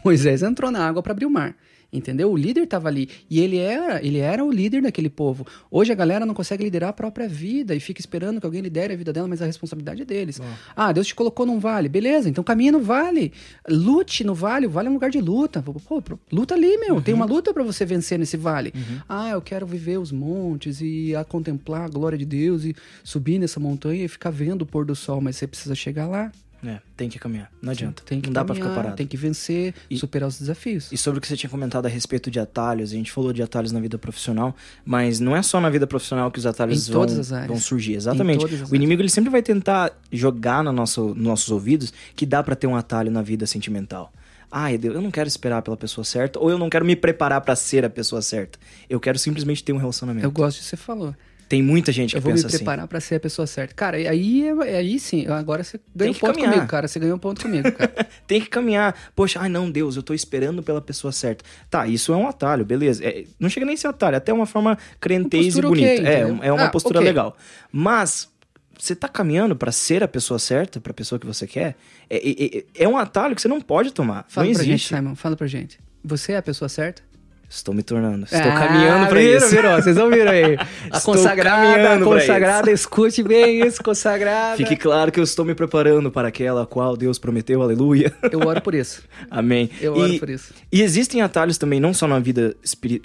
Moisés 0.03 0.43
entrou 0.43 0.69
na 0.71 0.85
água 0.85 1.01
para 1.01 1.13
abrir 1.13 1.25
o 1.25 1.29
mar. 1.29 1.55
Entendeu? 1.91 2.31
O 2.31 2.35
líder 2.35 2.63
estava 2.63 2.89
ali 2.89 3.09
e 3.29 3.39
ele 3.39 3.57
era, 3.57 4.05
ele 4.05 4.17
era 4.17 4.43
o 4.43 4.51
líder 4.51 4.81
daquele 4.81 5.09
povo. 5.09 5.47
Hoje 5.71 5.91
a 5.91 5.95
galera 5.95 6.25
não 6.25 6.33
consegue 6.33 6.63
liderar 6.63 6.89
a 6.89 6.93
própria 6.93 7.29
vida 7.29 7.73
e 7.73 7.79
fica 7.79 8.01
esperando 8.01 8.41
que 8.41 8.45
alguém 8.45 8.61
lidere 8.61 8.93
a 8.93 8.97
vida 8.97 9.13
dela, 9.13 9.27
mas 9.27 9.41
a 9.41 9.45
responsabilidade 9.45 10.01
é 10.01 10.05
deles. 10.05 10.41
Ah, 10.75 10.91
Deus 10.91 11.07
te 11.07 11.15
colocou 11.15 11.45
num 11.45 11.59
vale, 11.59 11.87
beleza? 11.87 12.29
Então 12.29 12.43
caminha 12.43 12.73
no 12.73 12.81
vale, 12.81 13.31
lute 13.69 14.23
no 14.25 14.35
vale. 14.35 14.67
O 14.67 14.69
vale 14.69 14.87
é 14.87 14.91
um 14.91 14.95
lugar 14.95 15.09
de 15.09 15.21
luta. 15.21 15.61
Pô, 15.61 16.03
luta 16.31 16.55
ali, 16.55 16.77
meu. 16.77 16.95
Uhum. 16.95 17.01
Tem 17.01 17.13
uma 17.13 17.25
luta 17.25 17.53
para 17.53 17.63
você 17.63 17.85
vencer 17.85 18.19
nesse 18.19 18.35
vale. 18.35 18.73
Uhum. 18.75 18.99
Ah, 19.07 19.29
eu 19.29 19.41
quero 19.41 19.65
viver 19.65 19.97
os 19.97 20.11
montes 20.11 20.81
e 20.81 21.15
a 21.15 21.23
contemplar 21.23 21.85
a 21.85 21.87
glória 21.87 22.17
de 22.17 22.25
Deus 22.25 22.65
e 22.65 22.75
subir 23.03 23.39
nessa 23.39 23.59
montanha 23.59 24.03
e 24.03 24.07
ficar 24.07 24.29
vendo 24.29 24.63
o 24.63 24.65
pôr 24.65 24.85
do 24.85 24.95
sol, 24.95 25.21
mas 25.21 25.37
você 25.37 25.47
precisa 25.47 25.73
chegar 25.73 26.07
lá. 26.07 26.31
É, 26.67 26.81
tem 26.97 27.07
que 27.07 27.17
caminhar. 27.17 27.49
Não 27.61 27.71
adianta. 27.71 28.03
Tem 28.05 28.19
que 28.19 28.27
não 28.27 28.33
dá 28.33 28.43
pra 28.43 28.53
ficar 28.53 28.75
parado. 28.75 28.95
Tem 28.95 29.07
que 29.07 29.15
vencer, 29.15 29.73
e, 29.89 29.97
superar 29.97 30.27
os 30.27 30.37
desafios. 30.37 30.91
E 30.91 30.97
sobre 30.97 31.19
o 31.19 31.21
que 31.21 31.27
você 31.27 31.37
tinha 31.37 31.49
comentado 31.49 31.85
a 31.85 31.89
respeito 31.89 32.29
de 32.29 32.39
atalhos, 32.39 32.91
a 32.91 32.95
gente 32.95 33.09
falou 33.11 33.31
de 33.31 33.41
atalhos 33.41 33.71
na 33.71 33.79
vida 33.79 33.97
profissional, 33.97 34.53
mas 34.83 35.19
não 35.21 35.35
é 35.35 35.41
só 35.41 35.61
na 35.61 35.69
vida 35.69 35.87
profissional 35.87 36.29
que 36.29 36.39
os 36.39 36.45
atalhos 36.45 36.87
vão, 36.89 37.05
vão, 37.47 37.57
surgir. 37.57 37.93
Exatamente. 37.93 38.45
O 38.69 38.75
inimigo 38.75 39.01
ele 39.01 39.09
sempre 39.09 39.29
vai 39.29 39.41
tentar 39.41 39.97
jogar 40.11 40.61
no 40.61 40.73
nosso, 40.73 41.07
nos 41.15 41.17
nossos 41.17 41.51
ouvidos 41.51 41.93
que 42.15 42.25
dá 42.25 42.43
para 42.43 42.55
ter 42.55 42.67
um 42.67 42.75
atalho 42.75 43.09
na 43.09 43.21
vida 43.21 43.47
sentimental. 43.47 44.11
Ah, 44.51 44.71
eu 44.71 45.01
não 45.01 45.11
quero 45.11 45.27
esperar 45.27 45.61
pela 45.61 45.75
pessoa 45.75 46.05
certa, 46.05 46.39
ou 46.39 46.49
eu 46.49 46.57
não 46.57 46.69
quero 46.69 46.85
me 46.85 46.95
preparar 46.95 47.41
para 47.41 47.55
ser 47.55 47.83
a 47.83 47.89
pessoa 47.89 48.21
certa. 48.21 48.57
Eu 48.89 48.99
quero 48.99 49.19
simplesmente 49.19 49.63
ter 49.63 49.73
um 49.73 49.77
relacionamento. 49.77 50.25
Eu 50.25 50.31
gosto 50.31 50.57
de 50.57 50.63
que 50.63 50.69
você 50.69 50.77
falou. 50.77 51.13
Tem 51.47 51.63
muita 51.63 51.91
gente 51.91 52.15
que 52.15 52.21
pensa 52.21 52.27
assim. 52.27 52.39
Eu 52.39 52.41
vou 52.43 52.51
me 52.51 52.57
preparar 52.57 52.79
assim. 52.79 52.87
para 52.89 52.99
ser 52.99 53.15
a 53.15 53.19
pessoa 53.19 53.47
certa. 53.47 53.73
Cara, 53.73 53.97
aí, 53.97 54.47
é, 54.47 54.77
aí 54.77 54.99
sim, 54.99 55.25
agora 55.27 55.63
você 55.63 55.79
ganhou 55.95 56.13
um 56.13 56.17
ponto 56.17 56.33
caminhar. 56.33 56.53
comigo, 56.53 56.67
cara. 56.67 56.87
Você 56.87 56.99
ganhou 56.99 57.15
um 57.15 57.19
ponto 57.19 57.41
comigo, 57.41 57.71
cara. 57.71 58.07
Tem 58.27 58.41
que 58.41 58.47
caminhar. 58.47 58.95
Poxa, 59.15 59.39
ai 59.41 59.49
não, 59.49 59.71
Deus, 59.71 59.95
eu 59.95 60.03
tô 60.03 60.13
esperando 60.13 60.61
pela 60.61 60.81
pessoa 60.81 61.11
certa. 61.11 61.45
Tá, 61.69 61.87
isso 61.87 62.11
é 62.11 62.17
um 62.17 62.27
atalho, 62.27 62.65
beleza. 62.65 63.03
É, 63.05 63.23
não 63.39 63.49
chega 63.49 63.65
nem 63.65 63.75
a 63.75 63.77
ser 63.77 63.87
atalho, 63.87 64.17
até 64.17 64.33
uma 64.33 64.45
forma 64.45 64.77
crentez 64.99 65.55
e 65.55 65.61
bonita. 65.61 66.01
Okay, 66.01 66.05
é, 66.05 66.47
é 66.47 66.51
uma 66.51 66.65
ah, 66.65 66.69
postura 66.69 66.99
okay. 66.99 67.09
legal. 67.09 67.37
Mas 67.71 68.29
você 68.77 68.95
tá 68.95 69.07
caminhando 69.07 69.55
para 69.55 69.71
ser 69.71 70.03
a 70.03 70.07
pessoa 70.07 70.37
certa, 70.37 70.79
para 70.79 70.91
a 70.91 70.93
pessoa 70.93 71.17
que 71.17 71.25
você 71.25 71.47
quer, 71.47 71.75
é, 72.09 72.17
é, 72.17 72.65
é, 72.75 72.87
um 72.87 72.97
atalho 72.97 73.35
que 73.35 73.41
você 73.41 73.47
não 73.47 73.59
pode 73.59 73.91
tomar. 73.91 74.25
Fala 74.27 74.47
não 74.47 74.53
pra 74.53 74.63
existe. 74.63 74.89
gente, 74.89 75.01
Simon, 75.01 75.15
fala 75.15 75.35
pra 75.35 75.47
gente. 75.47 75.79
Você 76.03 76.33
é 76.33 76.37
a 76.37 76.41
pessoa 76.41 76.69
certa? 76.69 77.01
Estou 77.49 77.73
me 77.73 77.81
tornando. 77.81 78.25
Estou 78.25 78.51
ah, 78.51 78.59
caminhando 78.59 79.07
para 79.07 79.21
isso. 79.21 79.49
Virou, 79.49 79.81
vocês 79.81 79.97
ouviram 79.97 80.31
aí. 80.31 80.57
A 80.91 80.99
consagrada, 80.99 81.93
a 81.95 81.99
consagrada, 82.01 82.71
escute 82.71 83.23
bem 83.23 83.65
isso, 83.65 83.81
consagrada. 83.81 84.57
Fique 84.57 84.75
claro 84.75 85.11
que 85.11 85.19
eu 85.19 85.23
estou 85.23 85.45
me 85.45 85.55
preparando 85.55 86.11
para 86.11 86.27
aquela 86.27 86.65
qual 86.65 86.97
Deus 86.97 87.17
prometeu, 87.17 87.61
aleluia. 87.61 88.13
Eu 88.31 88.39
oro 88.41 88.61
por 88.61 88.73
isso. 88.75 89.01
Amém. 89.31 89.69
Eu 89.79 89.93
oro 89.93 90.13
e, 90.13 90.19
por 90.19 90.29
isso. 90.29 90.53
E 90.71 90.81
existem 90.81 91.21
atalhos 91.21 91.57
também, 91.57 91.79
não 91.79 91.93
só 91.93 92.07
na 92.07 92.19
vida 92.19 92.55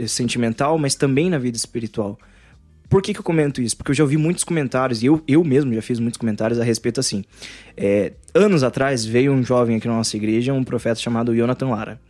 sentimental, 0.07 0.77
mas 0.79 0.95
também 0.95 1.31
na 1.31 1.39
vida 1.39 1.57
espiritual. 1.57 2.19
Por 2.89 3.01
que, 3.01 3.15
que 3.15 3.21
eu 3.21 3.25
comento 3.25 3.63
isso? 3.63 3.77
Porque 3.77 3.91
eu 3.93 3.95
já 3.95 4.05
ouvi 4.05 4.17
muitos 4.17 4.45
comentários, 4.45 5.03
e 5.03 5.07
eu, 5.07 5.23
eu 5.27 5.43
mesmo 5.43 5.73
já 5.73 5.81
fiz 5.81 5.99
muitos 5.99 6.19
comentários 6.19 6.61
a 6.61 6.65
respeito 6.65 7.01
assim. 7.01 7.25
É, 7.77 8.13
anos 8.35 8.63
atrás 8.63 9.05
veio 9.05 9.33
um 9.33 9.43
jovem 9.43 9.77
aqui 9.77 9.89
na 9.89 9.95
nossa 9.95 10.17
igreja, 10.17 10.53
um 10.53 10.63
profeta 10.63 11.01
chamado 11.01 11.35
Jonathan 11.35 11.69
Lara. 11.69 12.01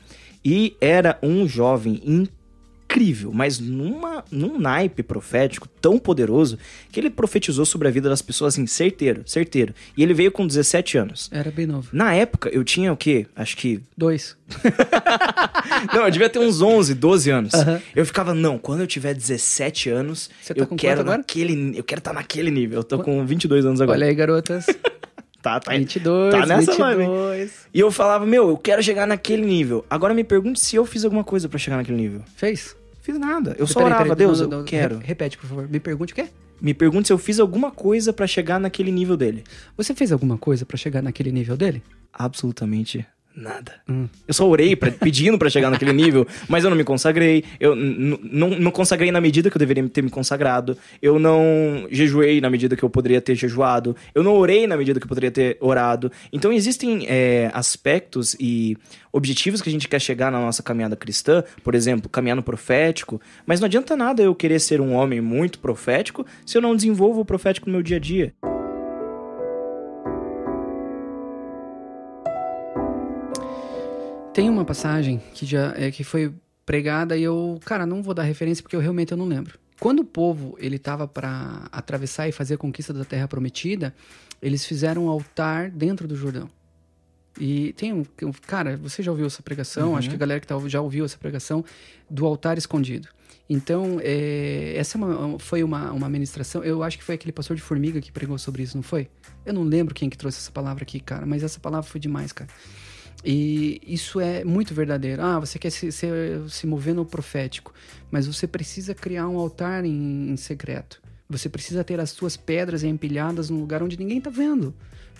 E 0.44 0.76
era 0.80 1.18
um 1.22 1.46
jovem 1.46 2.00
incrível, 2.04 3.32
mas 3.32 3.58
numa, 3.58 4.25
num 4.30 4.58
naipe 4.58 5.02
profético 5.02 5.66
tão 5.80 5.99
poderoso 5.99 6.58
que 6.90 7.00
ele 7.00 7.11
profetizou 7.11 7.64
sobre 7.64 7.88
a 7.88 7.90
vida 7.90 8.08
das 8.08 8.20
pessoas 8.20 8.54
assim, 8.54 8.66
certeiro, 8.66 9.22
certeiro. 9.25 9.75
E 9.96 10.02
ele 10.02 10.12
veio 10.12 10.30
com 10.30 10.46
17 10.46 10.99
anos. 10.99 11.30
Era 11.32 11.50
bem 11.50 11.66
novo. 11.66 11.88
Na 11.92 12.14
época, 12.14 12.50
eu 12.50 12.62
tinha 12.62 12.92
o 12.92 12.96
quê? 12.96 13.26
Acho 13.34 13.56
que. 13.56 13.80
Dois. 13.96 14.37
não, 15.94 16.04
eu 16.04 16.11
devia 16.11 16.28
ter 16.28 16.38
uns 16.38 16.61
11, 16.61 16.94
12 16.94 17.30
anos. 17.30 17.52
Uhum. 17.54 17.80
Eu 17.96 18.04
ficava, 18.04 18.34
não, 18.34 18.58
quando 18.58 18.80
eu 18.80 18.87
tiver 18.87 19.14
17 19.14 19.88
anos, 19.88 20.28
tá 20.46 20.54
eu, 20.56 20.66
quero 20.66 21.02
naquele, 21.02 21.78
eu 21.78 21.84
quero 21.84 22.00
estar 22.00 22.11
tá 22.11 22.14
naquele 22.14 22.50
nível. 22.50 22.80
Eu 22.80 22.84
tô 22.84 22.99
com 22.99 23.25
22 23.25 23.64
anos 23.64 23.80
agora. 23.80 23.96
Olha 23.96 24.08
aí, 24.08 24.14
garotas. 24.14 24.66
Tá, 25.42 25.58
tá, 25.58 25.72
22, 25.72 26.32
tá 26.32 26.46
nessa 26.46 26.72
22. 26.72 27.66
E 27.75 27.80
eu 27.80 27.90
falava, 27.90 28.25
meu, 28.25 28.50
eu 28.50 28.56
quero 28.56 28.80
chegar 28.80 29.06
naquele 29.08 29.44
nível. 29.44 29.84
Agora 29.90 30.14
me 30.14 30.22
pergunte 30.22 30.61
se 30.61 30.76
eu 30.76 30.87
fiz 30.87 31.04
alguma 31.04 31.25
coisa 31.25 31.49
para 31.49 31.58
chegar 31.58 31.76
naquele 31.78 31.99
nível. 31.99 32.22
Fez? 32.37 32.76
Fiz 33.02 33.18
nada. 33.18 33.56
Eu 33.58 33.66
só 33.66 33.80
peraí, 33.80 33.92
orava, 33.92 34.04
peraí, 34.04 34.16
Deus, 34.18 34.40
não, 34.40 34.49
não, 34.49 34.58
eu 34.61 34.64
quero. 34.64 34.99
Repete, 34.99 35.37
por 35.37 35.49
favor. 35.49 35.68
Me 35.68 35.80
pergunte 35.80 36.12
o 36.12 36.16
quê? 36.16 36.28
Me 36.61 36.72
pergunte 36.72 37.08
se 37.08 37.12
eu 37.12 37.18
fiz 37.18 37.40
alguma 37.40 37.72
coisa 37.72 38.12
para 38.12 38.25
chegar 38.25 38.61
naquele 38.61 38.92
nível 38.92 39.16
dele. 39.16 39.42
Você 39.76 39.92
fez 39.92 40.12
alguma 40.12 40.38
coisa 40.38 40.64
para 40.64 40.76
chegar 40.76 41.02
naquele 41.02 41.32
nível 41.32 41.56
dele? 41.56 41.82
Absolutamente 42.12 43.04
Nada. 43.34 43.72
Hum. 43.88 44.08
Eu 44.28 44.34
só 44.34 44.46
orei 44.46 44.76
pra, 44.76 44.90
pedindo 44.90 45.38
para 45.38 45.48
chegar 45.48 45.70
naquele 45.70 45.92
nível, 45.92 46.26
mas 46.48 46.64
eu 46.64 46.70
não 46.70 46.76
me 46.76 46.84
consagrei. 46.84 47.44
Eu 47.58 47.74
não 47.74 48.70
consagrei 48.70 49.10
na 49.10 49.21
medida 49.21 49.50
que 49.50 49.56
eu 49.56 49.58
deveria 49.58 49.88
ter 49.88 50.02
me 50.02 50.10
consagrado. 50.10 50.76
Eu 51.00 51.18
não 51.18 51.86
jejuei 51.90 52.40
na 52.40 52.50
medida 52.50 52.76
que 52.76 52.82
eu 52.82 52.90
poderia 52.90 53.21
ter 53.21 53.34
jejuado. 53.34 53.97
Eu 54.14 54.23
não 54.23 54.34
orei 54.34 54.66
na 54.66 54.76
medida 54.76 55.00
que 55.00 55.04
eu 55.04 55.08
poderia 55.08 55.30
ter 55.30 55.56
orado. 55.60 56.12
Então 56.32 56.52
existem 56.52 57.06
é, 57.08 57.50
aspectos 57.54 58.36
e 58.38 58.76
objetivos 59.12 59.60
que 59.60 59.68
a 59.68 59.73
gente 59.73 59.88
quer 59.88 60.00
chegar 60.00 60.32
na 60.32 60.40
nossa 60.40 60.62
caminhada 60.62 60.97
cristã, 60.97 61.45
por 61.62 61.75
exemplo, 61.75 62.08
caminhar 62.08 62.34
no 62.34 62.42
profético, 62.42 63.21
mas 63.47 63.60
não 63.60 63.66
adianta 63.66 63.95
nada 63.95 64.23
eu 64.23 64.34
querer 64.34 64.58
ser 64.58 64.80
um 64.80 64.95
homem 64.95 65.21
muito 65.21 65.58
profético 65.58 66.26
se 66.47 66.56
eu 66.56 66.62
não 66.62 66.75
desenvolvo 66.75 67.21
o 67.21 67.25
profético 67.25 67.66
no 67.66 67.75
meu 67.75 67.82
dia 67.82 67.99
a 67.99 68.00
dia. 68.00 68.32
Tem 74.34 74.49
uma 74.49 74.64
passagem 74.64 75.21
que 75.34 75.45
já 75.45 75.75
é, 75.76 75.90
que 75.90 76.02
foi 76.02 76.32
pregada 76.64 77.18
e 77.18 77.23
eu, 77.23 77.60
cara, 77.66 77.84
não 77.84 78.02
vou 78.02 78.14
dar 78.14 78.23
referência 78.23 78.62
porque 78.62 78.75
eu 78.75 78.80
realmente 78.80 79.12
eu 79.12 79.18
não 79.18 79.26
lembro. 79.26 79.58
Quando 79.78 80.00
o 80.00 80.04
povo 80.04 80.56
ele 80.58 80.76
estava 80.76 81.06
para 81.06 81.68
atravessar 81.71 82.28
e 82.28 82.32
fazer 82.32 82.54
a 82.54 82.58
conquista 82.58 82.95
da 82.95 83.04
Terra 83.04 83.28
Prometida, 83.28 83.95
eles 84.40 84.64
fizeram 84.64 85.04
um 85.04 85.08
altar 85.08 85.71
dentro 85.71 86.08
do 86.08 86.16
Jordão. 86.16 86.49
E 87.38 87.75
tem 87.75 87.92
um, 87.92 88.04
cara, 88.47 88.76
você 88.76 89.02
já 89.02 89.10
ouviu 89.10 89.26
essa 89.26 89.42
pregação? 89.42 89.90
Uhum. 89.90 89.97
Acho 89.97 90.08
que 90.08 90.14
a 90.14 90.18
galera 90.18 90.40
que 90.40 90.47
tá, 90.47 90.58
já 90.66 90.80
ouviu 90.80 91.04
essa 91.04 91.18
pregação 91.18 91.62
do 92.08 92.25
altar 92.25 92.56
escondido. 92.56 93.08
Então, 93.50 93.99
é, 94.02 94.73
essa 94.76 94.97
é 94.97 94.99
uma, 94.99 95.38
foi 95.38 95.62
uma, 95.62 95.92
uma 95.92 96.08
ministração. 96.08 96.64
Eu 96.64 96.82
acho 96.82 96.97
que 96.97 97.04
foi 97.04 97.16
aquele 97.16 97.32
pastor 97.32 97.54
de 97.54 97.62
formiga 97.62 98.00
que 98.00 98.10
pregou 98.10 98.38
sobre 98.38 98.62
isso, 98.62 98.76
não 98.76 98.82
foi? 98.82 99.08
Eu 99.45 99.52
não 99.52 99.62
lembro 99.62 99.95
quem 99.95 100.08
que 100.08 100.16
trouxe 100.16 100.38
essa 100.38 100.52
palavra 100.52 100.84
aqui, 100.84 101.00
cara, 101.00 101.26
mas 101.26 101.42
essa 101.42 101.60
palavra 101.60 101.88
foi 101.88 102.00
demais, 102.00 102.32
cara. 102.32 102.49
E 103.25 103.80
isso 103.87 104.21
é 104.21 104.45
muito 104.45 104.75
verdadeiro. 104.75 105.23
Ah, 105.23 105.39
você 105.39 105.58
quer 105.58 105.71
se, 105.71 105.93
se, 105.93 106.08
se 106.49 106.67
mover 106.67 106.95
no 106.95 107.04
profético, 107.04 107.73
mas 108.11 108.26
você 108.26 108.47
precisa 108.47 108.95
criar 108.95 109.28
um 109.28 109.39
altar 109.39 109.85
em, 109.85 110.30
em 110.30 110.37
secreto. 110.37 111.00
Você 111.28 111.49
precisa 111.49 111.85
ter 111.85 112.00
as 112.00 112.11
suas 112.11 112.37
pedras 112.37 112.82
empilhadas 112.82 113.49
num 113.49 113.61
lugar 113.61 113.82
onde 113.82 113.99
ninguém 113.99 114.19
está 114.19 114.28
vendo, 114.28 114.75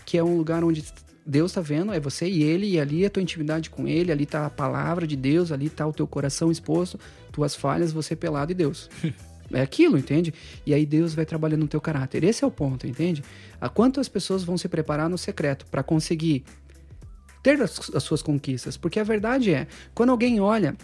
que 0.05 0.19
é 0.19 0.23
um 0.23 0.37
lugar 0.37 0.63
onde 0.65 0.85
Deus 1.25 1.53
está 1.53 1.61
vendo, 1.61 1.93
é 1.93 2.01
você 2.01 2.29
e 2.29 2.43
ele, 2.43 2.67
e 2.67 2.81
ali 2.81 3.05
é 3.05 3.07
a 3.07 3.11
tua 3.11 3.23
intimidade 3.23 3.71
com 3.71 3.87
ele, 3.87 4.11
ali 4.11 4.25
está 4.25 4.45
a 4.45 4.51
palavra 4.51 5.07
de 5.07 5.17
Deus, 5.17 5.53
ali 5.53 5.67
está 5.67 5.87
o 5.87 5.93
teu 5.93 6.07
coração 6.07 6.51
exposto, 6.51 6.99
tuas 7.31 7.55
falhas, 7.55 7.93
você 7.93 8.17
pelado 8.17 8.51
e 8.51 8.55
Deus. 8.55 8.91
é 9.53 9.63
aquilo, 9.63 9.97
entende? 9.97 10.35
E 10.67 10.75
aí 10.75 10.85
Deus 10.85 11.15
vai 11.15 11.25
trabalhando 11.25 11.63
no 11.63 11.69
teu 11.69 11.81
caráter. 11.81 12.25
Esse 12.25 12.43
é 12.43 12.47
o 12.47 12.51
ponto, 12.51 12.87
entende? 12.87 13.23
A 13.61 13.69
quantas 13.69 14.09
pessoas 14.09 14.43
vão 14.43 14.59
se 14.59 14.69
preparar 14.69 15.09
no 15.09 15.17
secreto 15.17 15.67
para 15.67 15.83
conseguir 15.83 16.45
ter 17.43 17.61
as, 17.61 17.91
as 17.95 18.03
suas 18.03 18.23
conquistas. 18.23 18.77
Porque 18.77 19.01
a 19.01 19.05
verdade 19.05 19.53
é, 19.53 19.67
quando 19.95 20.11
alguém 20.11 20.41
olha 20.41 20.77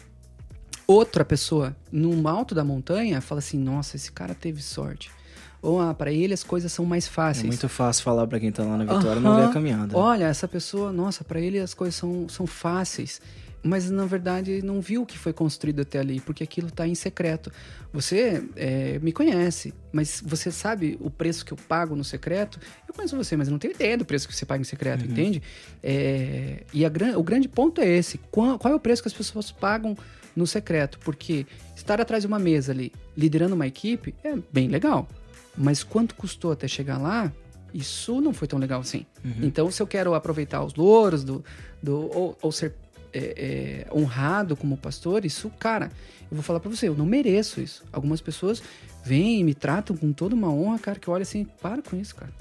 outra 0.86 1.24
pessoa 1.24 1.76
no 1.92 2.26
alto 2.26 2.54
da 2.54 2.64
montanha, 2.64 3.20
fala 3.20 3.38
assim: 3.40 3.58
nossa, 3.58 3.96
esse 3.96 4.10
cara 4.10 4.34
teve 4.34 4.62
sorte. 4.62 5.10
Ou 5.60 5.80
ah, 5.80 5.92
para 5.92 6.12
ele 6.12 6.32
as 6.32 6.44
coisas 6.44 6.72
são 6.72 6.84
mais 6.84 7.08
fáceis. 7.08 7.44
É 7.44 7.48
muito 7.48 7.68
fácil 7.68 8.04
falar 8.04 8.26
para 8.26 8.38
quem 8.38 8.52
tá 8.52 8.62
lá 8.64 8.76
na 8.76 8.84
vitória 8.84 9.20
não 9.20 9.36
vê 9.36 9.42
a 9.42 9.48
caminhada. 9.48 9.96
Olha, 9.96 10.24
essa 10.24 10.46
pessoa, 10.46 10.92
nossa, 10.92 11.24
para 11.24 11.40
ele 11.40 11.58
as 11.58 11.74
coisas 11.74 11.96
são, 11.96 12.28
são 12.28 12.46
fáceis 12.46 13.20
mas 13.62 13.90
na 13.90 14.06
verdade 14.06 14.62
não 14.62 14.80
viu 14.80 15.02
o 15.02 15.06
que 15.06 15.18
foi 15.18 15.32
construído 15.32 15.80
até 15.80 15.98
ali, 15.98 16.20
porque 16.20 16.44
aquilo 16.44 16.68
está 16.68 16.86
em 16.86 16.94
secreto. 16.94 17.50
Você 17.92 18.42
é, 18.56 18.98
me 19.00 19.12
conhece, 19.12 19.74
mas 19.92 20.22
você 20.24 20.50
sabe 20.50 20.96
o 21.00 21.10
preço 21.10 21.44
que 21.44 21.52
eu 21.52 21.56
pago 21.56 21.96
no 21.96 22.04
secreto? 22.04 22.60
Eu 22.86 22.94
conheço 22.94 23.16
você, 23.16 23.36
mas 23.36 23.48
eu 23.48 23.52
não 23.52 23.58
tenho 23.58 23.74
ideia 23.74 23.96
do 23.96 24.04
preço 24.04 24.28
que 24.28 24.34
você 24.34 24.46
paga 24.46 24.60
em 24.60 24.64
secreto, 24.64 25.04
uhum. 25.04 25.10
entende? 25.10 25.42
É, 25.82 26.64
e 26.72 26.84
a, 26.84 26.90
o 27.16 27.22
grande 27.22 27.48
ponto 27.48 27.80
é 27.80 27.88
esse: 27.88 28.18
qual, 28.30 28.58
qual 28.58 28.72
é 28.72 28.76
o 28.76 28.80
preço 28.80 29.02
que 29.02 29.08
as 29.08 29.14
pessoas 29.14 29.50
pagam 29.50 29.96
no 30.36 30.46
secreto? 30.46 30.98
Porque 31.00 31.46
estar 31.74 32.00
atrás 32.00 32.22
de 32.22 32.26
uma 32.26 32.38
mesa 32.38 32.72
ali, 32.72 32.92
liderando 33.16 33.54
uma 33.54 33.66
equipe, 33.66 34.14
é 34.22 34.36
bem 34.52 34.68
legal. 34.68 35.08
Mas 35.56 35.82
quanto 35.82 36.14
custou 36.14 36.52
até 36.52 36.68
chegar 36.68 36.98
lá? 36.98 37.32
Isso 37.74 38.20
não 38.20 38.32
foi 38.32 38.48
tão 38.48 38.58
legal 38.58 38.80
assim. 38.80 39.04
Uhum. 39.24 39.32
Então, 39.42 39.70
se 39.70 39.82
eu 39.82 39.86
quero 39.86 40.14
aproveitar 40.14 40.64
os 40.64 40.74
louros 40.74 41.24
do, 41.24 41.44
do 41.82 42.10
ou, 42.16 42.38
ou 42.40 42.52
ser 42.52 42.74
é, 43.12 43.86
é, 43.88 43.94
honrado 43.94 44.56
como 44.56 44.76
pastor, 44.76 45.24
isso, 45.24 45.50
cara, 45.58 45.90
eu 46.30 46.36
vou 46.36 46.42
falar 46.42 46.60
para 46.60 46.70
você, 46.70 46.88
eu 46.88 46.94
não 46.94 47.06
mereço 47.06 47.60
isso. 47.60 47.84
Algumas 47.92 48.20
pessoas 48.20 48.62
vêm 49.04 49.40
e 49.40 49.44
me 49.44 49.54
tratam 49.54 49.96
com 49.96 50.12
toda 50.12 50.34
uma 50.34 50.52
honra, 50.52 50.78
cara, 50.78 50.98
que 50.98 51.08
eu 51.08 51.14
olho 51.14 51.22
assim, 51.22 51.44
para 51.60 51.82
com 51.82 51.96
isso, 51.96 52.14
cara. 52.14 52.32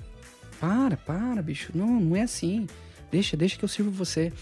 Para, 0.60 0.98
para, 0.98 1.42
bicho. 1.42 1.72
Não, 1.76 2.00
não 2.00 2.16
é 2.16 2.24
assim. 2.24 2.68
Deixa, 3.12 3.38
deixa 3.38 3.58
que 3.58 3.64
eu 3.64 3.70
sirvo 3.70 3.92
você. 3.92 4.34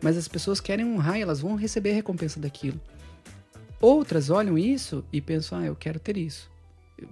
mas 0.00 0.16
as 0.16 0.28
pessoas 0.28 0.60
querem 0.60 0.84
honrar 0.84 1.18
e 1.18 1.22
elas 1.22 1.40
vão 1.40 1.54
receber 1.54 1.92
a 1.92 1.94
recompensa 1.94 2.38
daquilo. 2.38 2.80
Outras 3.80 4.30
olham 4.30 4.56
isso 4.56 5.04
e 5.12 5.20
pensam, 5.20 5.58
ah, 5.58 5.66
eu 5.66 5.76
quero 5.76 5.98
ter 5.98 6.16
isso. 6.16 6.50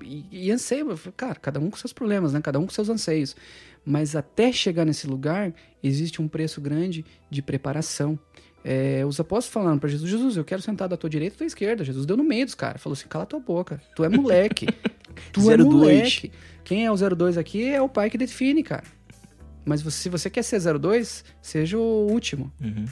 E, 0.02 0.24
e 0.30 0.50
anseiam, 0.50 0.88
cara, 1.16 1.34
cada 1.34 1.58
um 1.60 1.70
com 1.70 1.76
seus 1.76 1.92
problemas, 1.92 2.32
né? 2.32 2.40
Cada 2.40 2.58
um 2.58 2.66
com 2.66 2.72
seus 2.72 2.88
anseios. 2.88 3.36
Mas 3.84 4.14
até 4.14 4.52
chegar 4.52 4.84
nesse 4.84 5.06
lugar, 5.06 5.52
existe 5.82 6.22
um 6.22 6.28
preço 6.28 6.60
grande 6.60 7.04
de 7.28 7.42
preparação. 7.42 8.18
É, 8.64 9.04
os 9.04 9.18
apóstolos 9.18 9.52
falaram 9.52 9.78
para 9.78 9.88
Jesus: 9.88 10.10
Jesus, 10.10 10.36
eu 10.36 10.44
quero 10.44 10.62
sentar 10.62 10.88
da 10.88 10.96
tua 10.96 11.10
direita 11.10 11.34
ou 11.34 11.36
da 11.36 11.38
tua 11.38 11.46
esquerda. 11.46 11.84
Jesus 11.84 12.06
deu 12.06 12.16
no 12.16 12.24
meio 12.24 12.44
dos 12.44 12.54
caras. 12.54 12.80
Falou 12.80 12.94
assim: 12.94 13.08
cala 13.08 13.26
tua 13.26 13.40
boca. 13.40 13.80
Tu 13.96 14.04
é 14.04 14.08
moleque. 14.08 14.66
tu 15.32 15.50
é 15.50 15.56
moleque. 15.56 16.32
Quem 16.64 16.86
é 16.86 16.92
o 16.92 16.96
02 16.96 17.36
aqui 17.36 17.64
é 17.64 17.82
o 17.82 17.88
pai 17.88 18.08
que 18.08 18.16
define, 18.16 18.62
cara. 18.62 18.84
Mas 19.64 19.82
você, 19.82 20.02
se 20.02 20.08
você 20.08 20.30
quer 20.30 20.42
ser 20.42 20.60
02, 20.60 21.24
seja 21.40 21.78
o 21.78 22.06
último. 22.10 22.52
Uhum. 22.60 22.84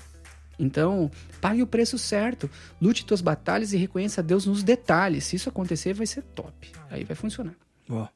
Então, 0.59 1.11
pague 1.41 1.63
o 1.63 1.67
preço 1.67 1.99
certo. 1.99 2.51
Lute 2.81 3.05
tuas 3.05 3.21
batalhas 3.21 3.73
e 3.73 3.77
reconheça 3.77 4.23
Deus 4.23 4.47
nos 4.47 4.63
detalhes. 4.63 5.25
Se 5.25 5.37
isso 5.37 5.49
acontecer, 5.49 5.95
vai 5.95 6.07
ser 6.07 6.23
top. 6.23 6.71
Aí 6.91 7.03
vai 7.03 7.17
funcionar. 7.17 7.55
Ó, 7.89 8.07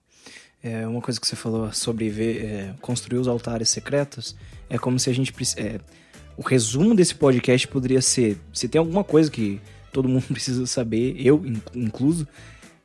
é, 0.63 0.87
uma 0.87 1.01
coisa 1.01 1.21
que 1.21 1.27
você 1.27 1.37
falou 1.37 1.73
sobre 1.73 2.11
ver, 2.11 2.45
é, 2.45 2.75
construir 2.81 3.19
os 3.19 3.29
altares 3.29 3.71
secretos 3.71 4.37
é 4.69 4.79
como 4.79 4.99
se 4.99 5.11
a 5.11 5.13
gente. 5.13 5.33
É, 5.57 5.81
o 6.37 6.43
resumo 6.43 6.95
desse 6.95 7.15
podcast 7.15 7.67
poderia 7.69 8.03
ser: 8.03 8.39
se 8.53 8.69
tem 8.69 8.79
alguma 8.79 9.05
coisa 9.05 9.31
que 9.31 9.61
todo 9.93 10.09
mundo 10.09 10.25
precisa 10.33 10.67
saber, 10.67 11.17
eu 11.19 11.43
incluso, 11.75 12.27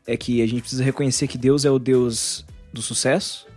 é 0.05 0.15
que 0.15 0.41
a 0.41 0.47
gente 0.47 0.61
precisa 0.61 0.83
reconhecer 0.83 1.27
que 1.27 1.37
Deus 1.37 1.65
é 1.65 1.71
o 1.71 1.79
Deus 1.79 2.45
do 2.71 2.81
sucesso, 2.81 3.47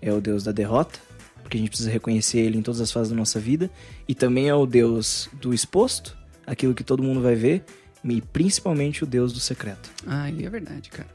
é 0.00 0.12
o 0.12 0.20
Deus 0.20 0.44
da 0.44 0.52
derrota, 0.52 0.98
porque 1.42 1.56
a 1.56 1.60
gente 1.60 1.70
precisa 1.70 1.90
reconhecer 1.90 2.38
Ele 2.38 2.58
em 2.58 2.62
todas 2.62 2.80
as 2.80 2.92
fases 2.92 3.10
da 3.10 3.16
nossa 3.16 3.40
vida, 3.40 3.70
e 4.06 4.14
também 4.14 4.48
é 4.48 4.54
o 4.54 4.66
Deus 4.66 5.28
do 5.40 5.52
exposto, 5.52 6.16
aquilo 6.46 6.74
que 6.74 6.84
todo 6.84 7.02
mundo 7.02 7.20
vai 7.20 7.34
ver, 7.34 7.64
e 8.04 8.20
principalmente 8.20 9.04
o 9.04 9.06
Deus 9.06 9.32
do 9.32 9.40
secreto. 9.40 9.90
Ah, 10.06 10.28
é 10.28 10.48
verdade, 10.48 10.88
cara. 10.90 11.08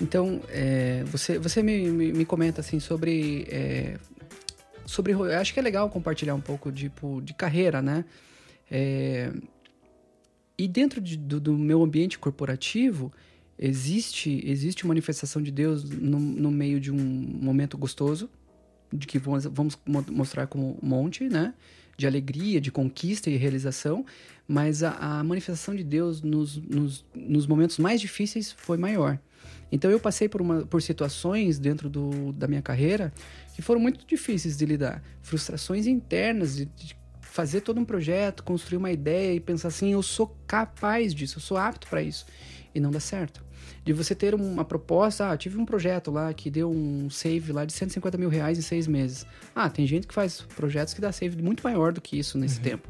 Então, 0.00 0.40
é, 0.48 1.02
você, 1.06 1.38
você 1.38 1.62
me, 1.62 1.90
me, 1.90 2.12
me, 2.12 2.24
comenta 2.24 2.60
assim 2.60 2.78
sobre. 2.78 3.46
É, 3.50 3.96
sobre. 4.88 5.12
Eu 5.12 5.38
acho 5.38 5.52
que 5.52 5.60
é 5.60 5.62
legal 5.62 5.88
compartilhar 5.90 6.34
um 6.34 6.40
pouco 6.40 6.72
tipo, 6.72 7.20
de 7.22 7.34
carreira, 7.34 7.82
né? 7.82 8.04
É, 8.70 9.32
e 10.56 10.66
dentro 10.66 11.00
de, 11.00 11.16
do, 11.16 11.38
do, 11.38 11.52
meu 11.52 11.82
ambiente 11.82 12.18
corporativo, 12.18 13.12
existe, 13.58 14.42
existe 14.44 14.86
manifestação 14.86 15.40
de 15.40 15.50
Deus 15.50 15.84
no, 15.84 16.18
no 16.18 16.50
meio 16.50 16.80
de 16.80 16.90
um 16.90 16.96
momento 16.96 17.78
gostoso, 17.78 18.28
de 18.92 19.06
que 19.06 19.18
vamos, 19.18 19.44
vamos 19.44 19.78
mostrar 20.10 20.46
como 20.46 20.78
um 20.82 20.88
monte, 20.88 21.28
né? 21.28 21.54
De 21.96 22.06
alegria, 22.06 22.60
de 22.60 22.72
conquista 22.72 23.28
e 23.28 23.36
realização, 23.36 24.04
mas 24.46 24.82
a, 24.82 24.92
a 24.92 25.24
manifestação 25.24 25.74
de 25.74 25.84
Deus 25.84 26.22
nos, 26.22 26.56
nos, 26.56 27.04
nos, 27.14 27.46
momentos 27.46 27.78
mais 27.78 28.00
difíceis 28.00 28.52
foi 28.52 28.78
maior. 28.78 29.18
Então 29.70 29.90
eu 29.90 30.00
passei 30.00 30.28
por, 30.28 30.40
uma, 30.40 30.66
por 30.66 30.80
situações 30.80 31.58
dentro 31.58 31.88
do, 31.88 32.32
da 32.32 32.46
minha 32.46 32.62
carreira 32.62 33.12
que 33.54 33.62
foram 33.62 33.80
muito 33.80 34.06
difíceis 34.06 34.56
de 34.56 34.64
lidar. 34.64 35.02
Frustrações 35.22 35.86
internas 35.86 36.56
de, 36.56 36.64
de 36.64 36.96
fazer 37.20 37.60
todo 37.60 37.80
um 37.80 37.84
projeto, 37.84 38.42
construir 38.42 38.78
uma 38.78 38.90
ideia 38.90 39.34
e 39.34 39.40
pensar 39.40 39.68
assim, 39.68 39.92
eu 39.92 40.02
sou 40.02 40.36
capaz 40.46 41.14
disso, 41.14 41.38
eu 41.38 41.42
sou 41.42 41.56
apto 41.56 41.86
para 41.88 42.02
isso. 42.02 42.26
E 42.74 42.80
não 42.80 42.90
dá 42.90 43.00
certo 43.00 43.48
de 43.84 43.92
você 43.94 44.14
ter 44.14 44.34
uma 44.34 44.66
proposta, 44.66 45.30
ah, 45.30 45.36
tive 45.36 45.58
um 45.58 45.64
projeto 45.64 46.10
lá 46.10 46.32
que 46.34 46.50
deu 46.50 46.70
um 46.70 47.08
save 47.08 47.52
lá 47.52 47.64
de 47.64 47.72
150 47.72 48.18
mil 48.18 48.28
reais 48.28 48.58
em 48.58 48.62
seis 48.62 48.86
meses. 48.86 49.26
Ah, 49.54 49.70
tem 49.70 49.86
gente 49.86 50.06
que 50.06 50.12
faz 50.12 50.42
projetos 50.42 50.92
que 50.92 51.00
dá 51.00 51.10
save 51.10 51.40
muito 51.42 51.62
maior 51.62 51.90
do 51.92 52.00
que 52.00 52.18
isso 52.18 52.36
nesse 52.36 52.58
uhum. 52.58 52.64
tempo. 52.64 52.88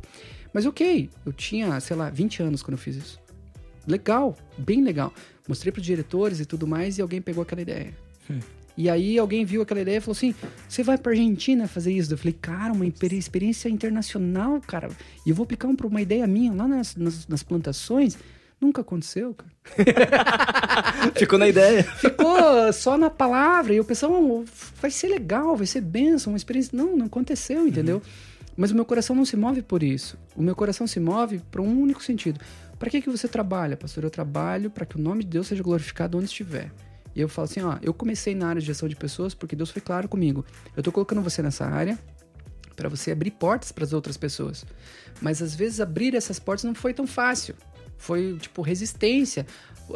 Mas 0.53 0.67
ok, 0.67 1.09
eu 1.25 1.33
tinha, 1.33 1.79
sei 1.79 1.97
lá, 1.97 2.11
20 2.11 2.43
anos 2.43 2.63
quando 2.63 2.73
eu 2.73 2.79
fiz 2.79 2.97
isso. 2.97 3.21
Legal, 3.89 4.37
bem 4.57 4.83
legal. 4.83 5.13
Mostrei 5.49 5.73
para 5.73 5.81
os 5.81 5.87
diretores 5.87 6.41
e 6.41 6.45
tudo 6.45 6.67
mais 6.67 6.99
e 6.99 7.03
alguém 7.03 7.23
pegou 7.23 7.43
aquela 7.43 7.63
ideia. 7.63 7.95
Hum. 8.31 8.39
E 8.77 8.89
aí 8.89 9.19
alguém 9.19 9.45
viu 9.45 9.63
aquela 9.63 9.81
ideia 9.81 9.97
e 9.97 10.01
falou 10.01 10.17
assim: 10.17 10.33
você 10.69 10.85
vai 10.85 10.97
pra 10.97 11.11
Argentina 11.11 11.67
fazer 11.67 11.93
isso? 11.93 12.13
Eu 12.13 12.19
falei, 12.19 12.37
cara, 12.41 12.73
uma 12.73 12.87
experiência 12.87 13.69
internacional, 13.69 14.61
cara. 14.61 14.89
E 15.27 15.31
eu 15.31 15.35
vou 15.35 15.43
aplicar 15.43 15.69
uma 15.69 16.01
ideia 16.01 16.27
minha 16.29 16.53
lá 16.53 16.69
nas, 16.69 16.95
nas, 16.95 17.27
nas 17.27 17.43
plantações. 17.43 18.17
Nunca 18.61 18.83
aconteceu, 18.83 19.35
cara. 19.35 19.53
Ficou 21.17 21.39
na 21.39 21.49
ideia. 21.49 21.83
Ficou 21.83 22.73
só 22.73 22.99
na 22.99 23.09
palavra. 23.09 23.73
E 23.73 23.77
eu 23.79 23.85
pensava, 23.85 24.15
vai 24.81 24.91
ser 24.91 25.09
legal, 25.09 25.57
vai 25.57 25.67
ser 25.67 25.81
benção, 25.81 26.33
uma 26.33 26.37
experiência. 26.37 26.77
Não, 26.77 26.97
não 26.97 27.07
aconteceu, 27.07 27.67
entendeu? 27.67 27.97
Uhum. 27.97 28.29
Mas 28.57 28.73
o 28.73 28.75
meu 28.75 28.85
coração 28.85 29.15
não 29.15 29.25
se 29.25 29.37
move 29.37 29.63
por 29.63 29.85
isso. 29.85 30.19
O 30.37 30.43
meu 30.43 30.55
coração 30.55 30.87
se 30.87 30.99
move 30.99 31.41
para 31.51 31.63
um 31.63 31.81
único 31.81 32.03
sentido. 32.03 32.41
Para 32.79 32.91
que, 32.91 33.03
que 33.03 33.11
você 33.11 33.27
trabalha, 33.27 33.77
pastor? 33.77 34.05
Eu 34.05 34.11
trabalho 34.11 34.71
para 34.71 34.87
que 34.87 34.97
o 34.97 35.01
nome 35.01 35.25
de 35.25 35.31
Deus 35.31 35.49
seja 35.49 35.63
glorificado 35.63 36.17
onde 36.17 36.27
estiver. 36.27 36.71
E 37.15 37.21
eu 37.21 37.29
falo 37.29 37.47
assim, 37.47 37.61
ó, 37.61 37.77
eu 37.83 37.93
comecei 37.93 38.35
na 38.35 38.49
área 38.49 38.61
de 38.61 38.67
gestão 38.67 38.89
de 38.89 38.95
pessoas 38.95 39.35
porque 39.35 39.57
Deus 39.57 39.71
foi 39.71 39.83
claro 39.83 40.09
comigo. 40.09 40.45
Eu 40.77 40.83
tô 40.83 40.93
colocando 40.93 41.21
você 41.21 41.43
nessa 41.43 41.67
área 41.67 41.99
para 42.77 42.89
você 42.89 43.11
abrir 43.11 43.33
portas 43.33 43.73
para 43.73 43.83
as 43.83 43.93
outras 43.93 44.17
pessoas. 44.17 44.65
Mas 45.21 45.43
às 45.43 45.55
vezes 45.55 45.81
abrir 45.81 46.15
essas 46.15 46.39
portas 46.39 46.63
não 46.63 46.75
foi 46.75 46.95
tão 46.95 47.09
fácil. 47.09 47.57
Foi, 47.97 48.39
tipo, 48.39 48.63
resistência. 48.63 49.45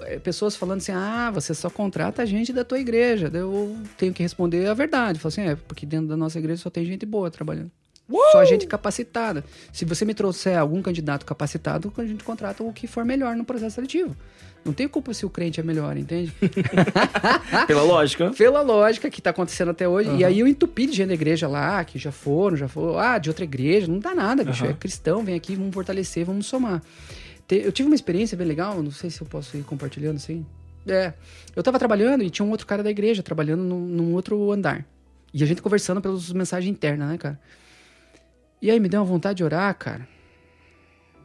É, 0.02 0.18
pessoas 0.18 0.56
falando 0.56 0.78
assim, 0.78 0.90
ah, 0.90 1.30
você 1.30 1.54
só 1.54 1.70
contrata 1.70 2.26
gente 2.26 2.52
da 2.52 2.64
tua 2.64 2.80
igreja. 2.80 3.30
Eu 3.32 3.76
tenho 3.96 4.12
que 4.12 4.22
responder 4.22 4.66
a 4.66 4.74
verdade. 4.74 5.20
Falo 5.20 5.28
assim, 5.28 5.42
é, 5.42 5.54
porque 5.54 5.86
dentro 5.86 6.08
da 6.08 6.16
nossa 6.16 6.40
igreja 6.40 6.60
só 6.60 6.70
tem 6.70 6.84
gente 6.84 7.06
boa 7.06 7.30
trabalhando. 7.30 7.70
Só 8.32 8.44
gente 8.44 8.66
capacitada. 8.66 9.44
Se 9.72 9.84
você 9.84 10.04
me 10.04 10.14
trouxer 10.14 10.58
algum 10.58 10.82
candidato 10.82 11.24
capacitado, 11.24 11.92
a 11.96 12.04
gente 12.04 12.24
contrata 12.24 12.62
o 12.62 12.72
que 12.72 12.86
for 12.86 13.04
melhor 13.04 13.36
no 13.36 13.44
processo 13.44 13.76
seletivo. 13.76 14.16
Não 14.64 14.72
tem 14.72 14.86
culpa 14.86 15.12
se 15.12 15.26
o 15.26 15.30
crente 15.30 15.58
é 15.58 15.62
melhor, 15.62 15.96
entende? 15.96 16.32
Pela 17.66 17.82
lógica. 17.82 18.30
Pela 18.30 18.62
lógica 18.62 19.10
que 19.10 19.18
está 19.18 19.30
acontecendo 19.30 19.72
até 19.72 19.88
hoje. 19.88 20.08
Uhum. 20.08 20.18
E 20.18 20.24
aí 20.24 20.38
eu 20.38 20.46
entupi 20.46 20.86
de 20.86 20.92
gente 20.92 21.08
da 21.08 21.14
igreja 21.14 21.48
lá, 21.48 21.84
que 21.84 21.98
já 21.98 22.12
foram, 22.12 22.56
já 22.56 22.68
foram. 22.68 22.98
Ah, 22.98 23.18
de 23.18 23.28
outra 23.28 23.44
igreja. 23.44 23.88
Não 23.88 23.98
dá 23.98 24.14
nada, 24.14 24.44
bicho. 24.44 24.64
Uhum. 24.64 24.70
É 24.70 24.74
cristão, 24.74 25.24
vem 25.24 25.34
aqui, 25.34 25.56
vamos 25.56 25.74
fortalecer, 25.74 26.24
vamos 26.24 26.46
somar. 26.46 26.80
Eu 27.50 27.72
tive 27.72 27.88
uma 27.88 27.94
experiência 27.94 28.36
bem 28.36 28.46
legal, 28.46 28.82
não 28.82 28.90
sei 28.90 29.10
se 29.10 29.20
eu 29.20 29.26
posso 29.26 29.56
ir 29.56 29.62
compartilhando 29.62 30.16
assim. 30.16 30.46
É, 30.86 31.12
eu 31.54 31.62
tava 31.62 31.78
trabalhando 31.78 32.22
e 32.24 32.30
tinha 32.30 32.46
um 32.46 32.50
outro 32.50 32.66
cara 32.66 32.82
da 32.82 32.90
igreja 32.90 33.22
trabalhando 33.22 33.62
num, 33.62 33.80
num 33.80 34.14
outro 34.14 34.50
andar. 34.52 34.86
E 35.34 35.42
a 35.42 35.46
gente 35.46 35.60
conversando 35.60 36.00
pelas 36.00 36.32
mensagens 36.32 36.70
internas, 36.70 37.08
né, 37.08 37.18
cara? 37.18 37.38
E 38.62 38.70
aí 38.70 38.78
me 38.78 38.88
deu 38.88 39.00
uma 39.00 39.06
vontade 39.06 39.38
de 39.38 39.44
orar, 39.44 39.76
cara. 39.76 40.08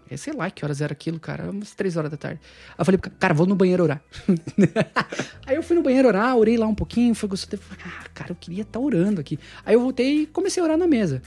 Eu 0.09 0.15
é, 0.15 0.17
sei 0.17 0.33
lá 0.33 0.49
que 0.49 0.65
horas 0.65 0.81
era 0.81 0.93
aquilo, 0.93 1.19
cara. 1.19 1.51
Umas 1.51 1.75
três 1.75 1.95
horas 1.95 2.09
da 2.09 2.17
tarde. 2.17 2.39
Aí 2.69 2.75
eu 2.79 2.85
falei, 2.85 2.99
cara, 3.19 3.33
vou 3.33 3.45
no 3.45 3.55
banheiro 3.55 3.83
orar. 3.83 4.01
aí 5.45 5.55
eu 5.55 5.61
fui 5.61 5.75
no 5.75 5.83
banheiro 5.83 6.07
orar, 6.07 6.35
orei 6.35 6.57
lá 6.57 6.65
um 6.65 6.73
pouquinho, 6.73 7.13
foi 7.13 7.29
gostoso. 7.29 7.61
Ah, 7.85 8.05
cara, 8.11 8.31
eu 8.31 8.35
queria 8.35 8.63
estar 8.63 8.79
tá 8.79 8.83
orando 8.83 9.21
aqui. 9.21 9.37
Aí 9.63 9.75
eu 9.75 9.81
voltei 9.81 10.23
e 10.23 10.27
comecei 10.27 10.61
a 10.61 10.65
orar 10.65 10.77
na 10.77 10.87
mesa. 10.87 11.21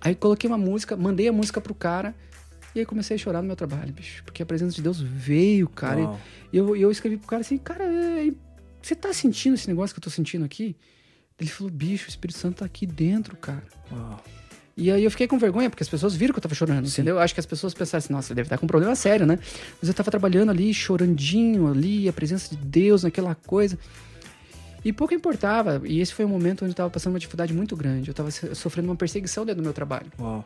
Aí 0.00 0.14
coloquei 0.14 0.48
uma 0.48 0.58
música, 0.58 0.96
mandei 0.96 1.26
a 1.26 1.32
música 1.32 1.60
pro 1.60 1.74
cara. 1.74 2.14
E 2.72 2.78
aí 2.78 2.86
comecei 2.86 3.16
a 3.16 3.18
chorar 3.18 3.42
no 3.42 3.48
meu 3.48 3.56
trabalho, 3.56 3.92
bicho. 3.92 4.22
Porque 4.22 4.44
a 4.44 4.46
presença 4.46 4.76
de 4.76 4.82
Deus 4.82 5.00
veio, 5.00 5.68
cara. 5.68 6.00
Uau. 6.00 6.20
E 6.52 6.56
eu, 6.56 6.76
eu 6.76 6.90
escrevi 6.92 7.16
pro 7.16 7.26
cara 7.26 7.40
assim, 7.40 7.58
cara, 7.58 7.84
é, 7.84 8.30
você 8.80 8.94
tá 8.94 9.12
sentindo 9.12 9.54
esse 9.54 9.66
negócio 9.66 9.92
que 9.92 9.98
eu 9.98 10.04
tô 10.04 10.10
sentindo 10.10 10.44
aqui? 10.44 10.76
Ele 11.40 11.50
falou, 11.50 11.72
bicho, 11.72 12.06
o 12.06 12.08
Espírito 12.08 12.38
Santo 12.38 12.58
tá 12.58 12.64
aqui 12.66 12.86
dentro, 12.86 13.36
cara. 13.36 13.64
Uau. 13.90 14.22
E 14.76 14.90
aí 14.90 15.04
eu 15.04 15.10
fiquei 15.10 15.26
com 15.26 15.38
vergonha, 15.38 15.68
porque 15.68 15.82
as 15.82 15.88
pessoas 15.88 16.14
viram 16.14 16.32
que 16.32 16.38
eu 16.38 16.42
tava 16.42 16.54
chorando, 16.54 16.86
Sim. 16.86 17.02
entendeu? 17.02 17.18
Acho 17.18 17.34
que 17.34 17.40
as 17.40 17.46
pessoas 17.46 17.74
pensaram 17.74 17.98
assim, 17.98 18.12
nossa, 18.12 18.32
ele 18.32 18.36
deve 18.36 18.46
estar 18.46 18.58
com 18.58 18.64
um 18.64 18.68
problema 18.68 18.94
sério, 18.94 19.26
né? 19.26 19.38
Mas 19.80 19.88
eu 19.88 19.94
tava 19.94 20.10
trabalhando 20.10 20.50
ali, 20.50 20.72
chorandinho 20.72 21.68
ali, 21.68 22.08
a 22.08 22.12
presença 22.12 22.54
de 22.54 22.62
Deus 22.62 23.02
naquela 23.02 23.34
coisa. 23.34 23.78
E 24.84 24.92
pouco 24.92 25.12
importava. 25.12 25.82
E 25.84 26.00
esse 26.00 26.14
foi 26.14 26.24
um 26.24 26.28
momento 26.28 26.62
onde 26.62 26.72
eu 26.72 26.76
tava 26.76 26.90
passando 26.90 27.12
uma 27.12 27.18
dificuldade 27.18 27.52
muito 27.52 27.76
grande. 27.76 28.08
Eu 28.08 28.14
tava 28.14 28.30
sofrendo 28.30 28.88
uma 28.88 28.96
perseguição 28.96 29.44
dentro 29.44 29.60
do 29.60 29.64
meu 29.64 29.74
trabalho. 29.74 30.10
Uau. 30.18 30.44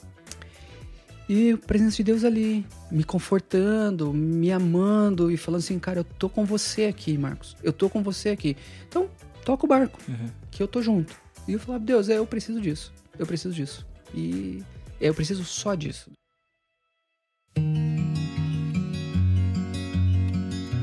E 1.29 1.53
a 1.53 1.57
presença 1.57 1.97
de 1.97 2.05
Deus 2.05 2.23
ali, 2.23 2.67
me 2.91 3.03
confortando, 3.03 4.13
me 4.13 4.53
amando 4.53 5.31
e 5.31 5.37
falando 5.37 5.61
assim, 5.61 5.79
cara, 5.79 6.01
eu 6.01 6.05
tô 6.05 6.29
com 6.29 6.45
você 6.45 6.85
aqui, 6.85 7.17
Marcos. 7.17 7.57
Eu 7.63 7.73
tô 7.73 7.89
com 7.89 8.03
você 8.03 8.31
aqui. 8.31 8.57
Então, 8.89 9.09
toca 9.45 9.65
o 9.65 9.69
barco, 9.69 9.99
uhum. 10.07 10.29
que 10.51 10.63
eu 10.63 10.69
tô 10.69 10.83
junto. 10.83 11.15
E 11.49 11.55
eu 11.55 11.61
falava, 11.61 11.83
Deus, 11.83 12.09
é, 12.09 12.19
eu 12.19 12.27
preciso 12.27 12.61
disso. 12.61 12.93
Eu 13.19 13.27
preciso 13.27 13.55
disso. 13.55 13.87
E 14.15 14.63
eu 15.01 15.13
preciso 15.15 15.45
só 15.45 15.75
disso. 15.75 16.11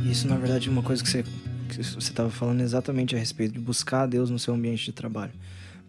Isso, 0.09 0.27
na 0.27 0.35
verdade, 0.35 0.67
é 0.67 0.71
uma 0.71 0.83
coisa 0.83 1.01
que 1.01 1.09
você 1.09 1.23
que 1.69 1.77
você 1.77 1.97
estava 1.97 2.29
falando 2.29 2.59
exatamente 2.59 3.15
a 3.15 3.19
respeito 3.19 3.53
de 3.53 3.59
buscar 3.59 4.01
a 4.01 4.05
Deus 4.05 4.29
no 4.29 4.37
seu 4.37 4.53
ambiente 4.53 4.83
de 4.83 4.91
trabalho. 4.91 5.31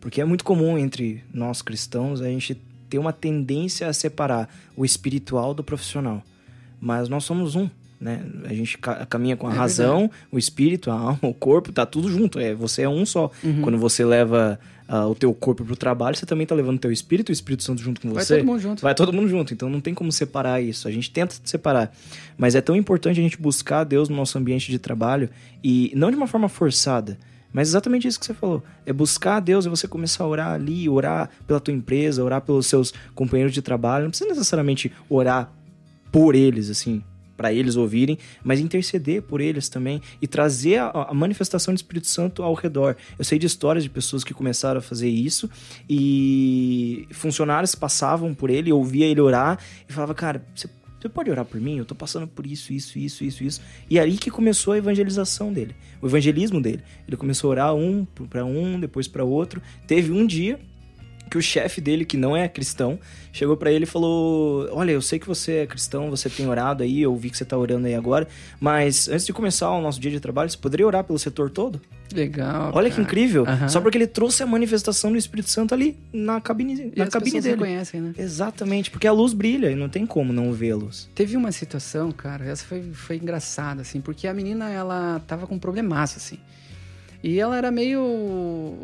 Porque 0.01 0.21
é 0.21 0.25
muito 0.25 0.45
comum 0.45 0.79
entre 0.79 1.25
nós 1.35 1.61
cristãos 1.61 2.21
a 2.21 2.27
gente 2.27 2.55
ter 2.89 2.99
uma 2.99 3.13
tendência 3.13 3.89
a 3.89 3.93
separar 3.93 4.49
o 4.77 4.85
espiritual 4.85 5.53
do 5.53 5.65
profissional. 5.65 6.23
Mas 6.81 7.09
nós 7.09 7.25
somos 7.25 7.57
um, 7.57 7.69
né? 8.01 8.25
A 8.45 8.53
gente 8.53 8.79
caminha 9.09 9.37
com 9.37 9.49
a 9.49 9.53
é 9.53 9.57
razão, 9.57 10.01
verdade. 10.01 10.23
o 10.31 10.39
espírito, 10.39 10.91
a 10.91 10.95
alma, 10.95 11.19
o 11.23 11.35
corpo, 11.35 11.73
tá 11.73 11.87
tudo 11.87 12.11
junto. 12.11 12.39
É, 12.39 12.55
você 12.55 12.83
é 12.83 12.89
um 12.89 13.07
só. 13.07 13.31
Uhum. 13.43 13.63
Quando 13.63 13.79
você 13.79 14.05
leva 14.05 14.59
ah, 14.95 15.07
o 15.09 15.15
teu 15.15 15.33
corpo 15.33 15.65
pro 15.65 15.75
trabalho, 15.75 16.15
você 16.15 16.27
também 16.27 16.47
tá 16.47 16.55
levando 16.55 16.77
o 16.77 16.79
teu 16.79 16.93
espírito, 16.93 17.31
o 17.31 17.33
Espírito 17.33 17.63
Santo 17.63 17.81
junto 17.81 17.99
com 17.99 18.13
Vai 18.13 18.23
você. 18.23 18.37
todo 18.37 18.47
mundo 18.47 18.61
junto. 18.61 18.83
Vai 18.83 18.95
todo 18.95 19.11
mundo 19.11 19.27
junto, 19.27 19.55
então 19.55 19.71
não 19.71 19.81
tem 19.81 19.95
como 19.95 20.13
separar 20.13 20.61
isso. 20.61 20.87
A 20.87 20.91
gente 20.91 21.11
tenta 21.11 21.35
separar. 21.43 21.91
Mas 22.37 22.55
é 22.55 22.61
tão 22.61 22.77
importante 22.77 23.19
a 23.19 23.23
gente 23.23 23.41
buscar 23.41 23.85
Deus 23.85 24.11
no 24.11 24.17
nosso 24.17 24.37
ambiente 24.37 24.71
de 24.71 24.79
trabalho 24.79 25.31
e 25.65 25.91
não 25.97 26.11
de 26.11 26.17
uma 26.19 26.27
forma 26.27 26.47
forçada. 26.47 27.17
Mas 27.51 27.69
exatamente 27.69 28.07
isso 28.07 28.21
que 28.21 28.27
você 28.27 28.35
falou. 28.35 28.63
É 28.85 28.93
buscar 28.93 29.37
a 29.37 29.41
Deus 29.41 29.65
e 29.65 29.71
você 29.71 29.89
começar 29.89 30.25
a 30.25 30.27
orar 30.27 30.53
ali, 30.53 30.87
orar 30.87 31.31
pela 31.47 31.59
tua 31.59 31.73
empresa, 31.73 32.23
orar 32.23 32.43
pelos 32.43 32.67
seus 32.67 32.93
companheiros 33.15 33.55
de 33.55 33.63
trabalho. 33.63 34.05
Não 34.05 34.11
precisa 34.11 34.29
necessariamente 34.29 34.93
orar 35.09 35.51
por 36.11 36.35
eles, 36.35 36.69
assim, 36.69 37.03
para 37.43 37.53
eles 37.53 37.75
ouvirem, 37.75 38.17
mas 38.45 38.61
interceder 38.61 39.21
por 39.21 39.41
eles 39.41 39.69
também 39.69 40.01
e 40.21 40.29
trazer 40.29 40.79
a, 40.79 41.09
a 41.09 41.13
manifestação 41.13 41.75
do 41.75 41.77
Espírito 41.77 42.07
Santo 42.07 42.41
ao 42.41 42.55
redor. 42.55 42.95
Eu 43.19 43.25
sei 43.25 43.37
de 43.37 43.47
histórias 43.49 43.83
de 43.83 43.91
pessoas 43.91 44.23
que 44.23 44.33
começaram 44.33 44.79
a 44.79 44.81
fazer 44.81 45.09
isso 45.09 45.51
e 45.91 47.09
funcionários 47.11 47.75
passavam 47.75 48.33
por 48.33 48.49
ele, 48.49 48.73
ouvia 48.73 49.07
ele 49.07 49.21
orar 49.21 49.59
e 49.89 49.93
falava, 49.93 50.15
cara, 50.15 50.47
você 50.55 50.69
você 51.01 51.09
pode 51.09 51.29
orar 51.29 51.45
por 51.45 51.61
mim? 51.61 51.79
Eu 51.79 51.85
tô 51.85 51.97
passando 51.97 52.29
por 52.29 52.47
isso, 52.47 52.73
isso, 52.73 52.97
isso, 52.97 53.25
isso, 53.25 53.43
isso. 53.43 53.61
E 53.91 53.99
aí 53.99 54.17
que 54.17 54.31
começou 54.31 54.73
a 54.73 54.79
evangelização 54.79 55.53
dele, 55.53 55.75
o 56.01 56.07
evangelismo 56.07 56.63
dele. 56.63 56.81
Ele 57.09 57.17
começou 57.17 57.49
a 57.49 57.51
orar 57.51 57.75
um 57.75 58.05
para 58.05 58.45
um, 58.45 58.79
depois 58.79 59.09
para 59.09 59.25
outro. 59.25 59.61
Teve 59.85 60.13
um 60.13 60.25
dia 60.25 60.61
que 61.33 61.39
o 61.39 61.43
chefe 61.43 61.81
dele, 61.81 62.05
que 62.05 62.17
não 62.17 62.37
é 62.37 62.47
cristão, 62.47 62.99
chegou 63.33 63.57
para 63.57 63.73
ele 63.73 63.85
e 63.85 63.87
falou: 63.87 64.69
Olha, 64.73 64.93
eu 64.93 65.01
sei 65.01 65.19
que 65.19 65.27
você 65.27 65.53
é 65.59 65.67
cristão, 65.67 66.11
você 66.11 66.29
tem 66.29 66.47
orado 66.47 66.83
aí, 66.83 67.01
eu 67.01 67.17
vi 67.17 67.31
que 67.31 67.37
você 67.39 67.45
tá 67.45 67.57
orando 67.57 67.87
aí 67.87 67.95
agora, 67.95 68.29
mas 68.61 69.09
antes 69.09 69.25
de 69.25 69.33
começar 69.33 69.71
o 69.71 69.81
nosso 69.81 69.99
dia 69.99 70.11
de 70.11 70.21
trabalho, 70.21 70.51
você 70.51 70.59
poderia 70.59 70.87
orar 70.87 71.03
pelo 71.05 71.19
setor 71.19 71.49
todo? 71.51 71.81
Legal. 72.13 72.71
Olha 72.75 72.91
que 72.91 72.97
cara. 72.97 73.03
incrível! 73.09 73.45
Aham. 73.49 73.69
Só 73.71 73.81
porque 73.81 73.97
ele 73.97 74.07
trouxe 74.07 74.43
a 74.43 74.47
manifestação 74.47 75.11
do 75.11 75.17
Espírito 75.17 75.49
Santo 75.49 75.73
ali 75.73 75.97
na 76.13 76.39
cabine, 76.43 76.93
E 76.95 76.99
na 76.99 77.07
cabine 77.07 77.41
dele. 77.41 77.55
reconhecem, 77.55 78.01
né? 78.03 78.13
Exatamente, 78.19 78.91
porque 78.91 79.07
a 79.07 79.13
luz 79.13 79.33
brilha 79.33 79.71
e 79.71 79.75
não 79.75 79.89
tem 79.89 80.05
como 80.05 80.31
não 80.35 80.53
ver 80.53 80.73
a 80.73 80.77
luz. 80.77 81.09
Teve 81.15 81.35
uma 81.35 81.51
situação, 81.51 82.13
cara, 82.13 82.45
essa 82.45 82.63
foi, 82.67 82.83
foi 82.93 83.17
engraçada, 83.17 83.81
assim, 83.81 84.03
porque 84.03 84.29
a 84.29 84.35
menina, 84.35 84.69
ela 84.69 85.23
tava 85.27 85.47
com 85.47 85.55
um 85.55 85.59
problemaço, 85.59 86.19
assim. 86.19 86.37
E 87.25 87.41
ela 87.41 87.57
era 87.57 87.71
meio 87.71 88.77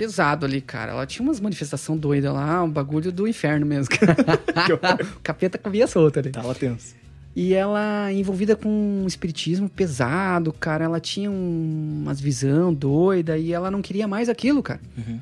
pesado 0.00 0.46
ali, 0.46 0.62
cara. 0.62 0.92
Ela 0.92 1.04
tinha 1.04 1.22
umas 1.22 1.38
manifestação 1.40 1.94
doida 1.94 2.32
lá, 2.32 2.64
um 2.64 2.70
bagulho 2.70 3.12
do 3.12 3.28
inferno 3.28 3.66
mesmo. 3.66 3.94
cara. 3.94 4.16
o 4.72 5.20
capeta 5.22 5.58
comia 5.58 5.86
solta 5.86 6.20
ali. 6.20 6.30
Tava 6.30 6.54
tenso. 6.54 6.94
E 7.36 7.52
ela 7.52 8.10
envolvida 8.10 8.56
com 8.56 8.68
um 8.68 9.06
espiritismo 9.06 9.68
pesado, 9.68 10.54
cara. 10.54 10.86
Ela 10.86 10.98
tinha 11.00 11.30
um, 11.30 12.00
umas 12.02 12.18
visão 12.18 12.72
doida 12.72 13.36
e 13.36 13.52
ela 13.52 13.70
não 13.70 13.82
queria 13.82 14.08
mais 14.08 14.30
aquilo, 14.30 14.62
cara. 14.62 14.80
Uhum. 14.96 15.20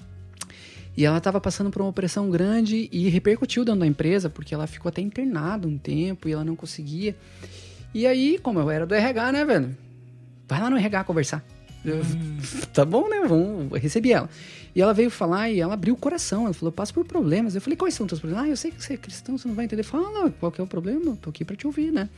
E 0.97 1.05
ela 1.05 1.21
tava 1.21 1.41
passando 1.41 1.71
por 1.71 1.83
uma 1.83 1.91
opressão 1.91 2.31
grande 2.31 2.89
e 2.93 3.09
repercutiu 3.09 3.65
dentro 3.65 3.81
da 3.81 3.87
empresa, 3.87 4.31
porque 4.31 4.55
ela 4.55 4.69
ficou 4.69 4.91
até 4.91 5.01
internada 5.03 5.67
um 5.67 5.77
tempo 5.77 6.29
e 6.29 6.33
ela 6.33 6.45
não 6.45 6.55
conseguia. 6.55 7.17
E 7.93 8.07
aí, 8.07 8.39
como 8.41 8.61
eu 8.61 8.71
era 8.71 8.87
do 8.87 8.95
RH, 8.95 9.33
né, 9.33 9.45
velho? 9.45 9.77
Vai 10.47 10.61
lá 10.61 10.71
no 10.71 10.77
RH 10.77 11.03
conversar. 11.05 11.45
Eu, 11.85 12.01
tá 12.73 12.85
bom, 12.85 13.09
né? 13.09 13.23
Vamos, 13.27 13.73
recebi 13.81 14.13
ela. 14.13 14.29
E 14.75 14.81
ela 14.83 14.93
veio 14.95 15.11
falar 15.11 15.51
e 15.51 15.59
ela 15.61 15.75
abriu 15.75 15.95
o 15.95 15.97
coração. 15.97 16.45
Ela 16.45 16.55
falou, 16.55 16.71
passo 16.71 16.95
por 16.95 17.05
problemas. 17.05 17.55
Eu 17.55 17.61
falei, 17.61 17.77
quais 17.77 17.95
são 17.95 18.05
os 18.07 18.09
teus 18.09 18.21
problemas? 18.21 18.45
Ah, 18.47 18.49
eu 18.49 18.57
sei 18.57 18.71
que 18.71 18.83
você 18.83 18.95
é 18.95 18.97
cristão, 18.97 19.37
você 19.37 19.49
não 19.49 19.55
vai 19.55 19.65
entender. 19.65 19.83
Fala, 19.83 20.31
qual 20.39 20.53
que 20.53 20.61
é 20.61 20.65
o 20.65 20.67
problema? 20.67 21.05
Eu 21.07 21.17
tô 21.17 21.31
aqui 21.31 21.45
pra 21.45 21.57
te 21.57 21.67
ouvir, 21.67 21.91
né? 21.93 22.09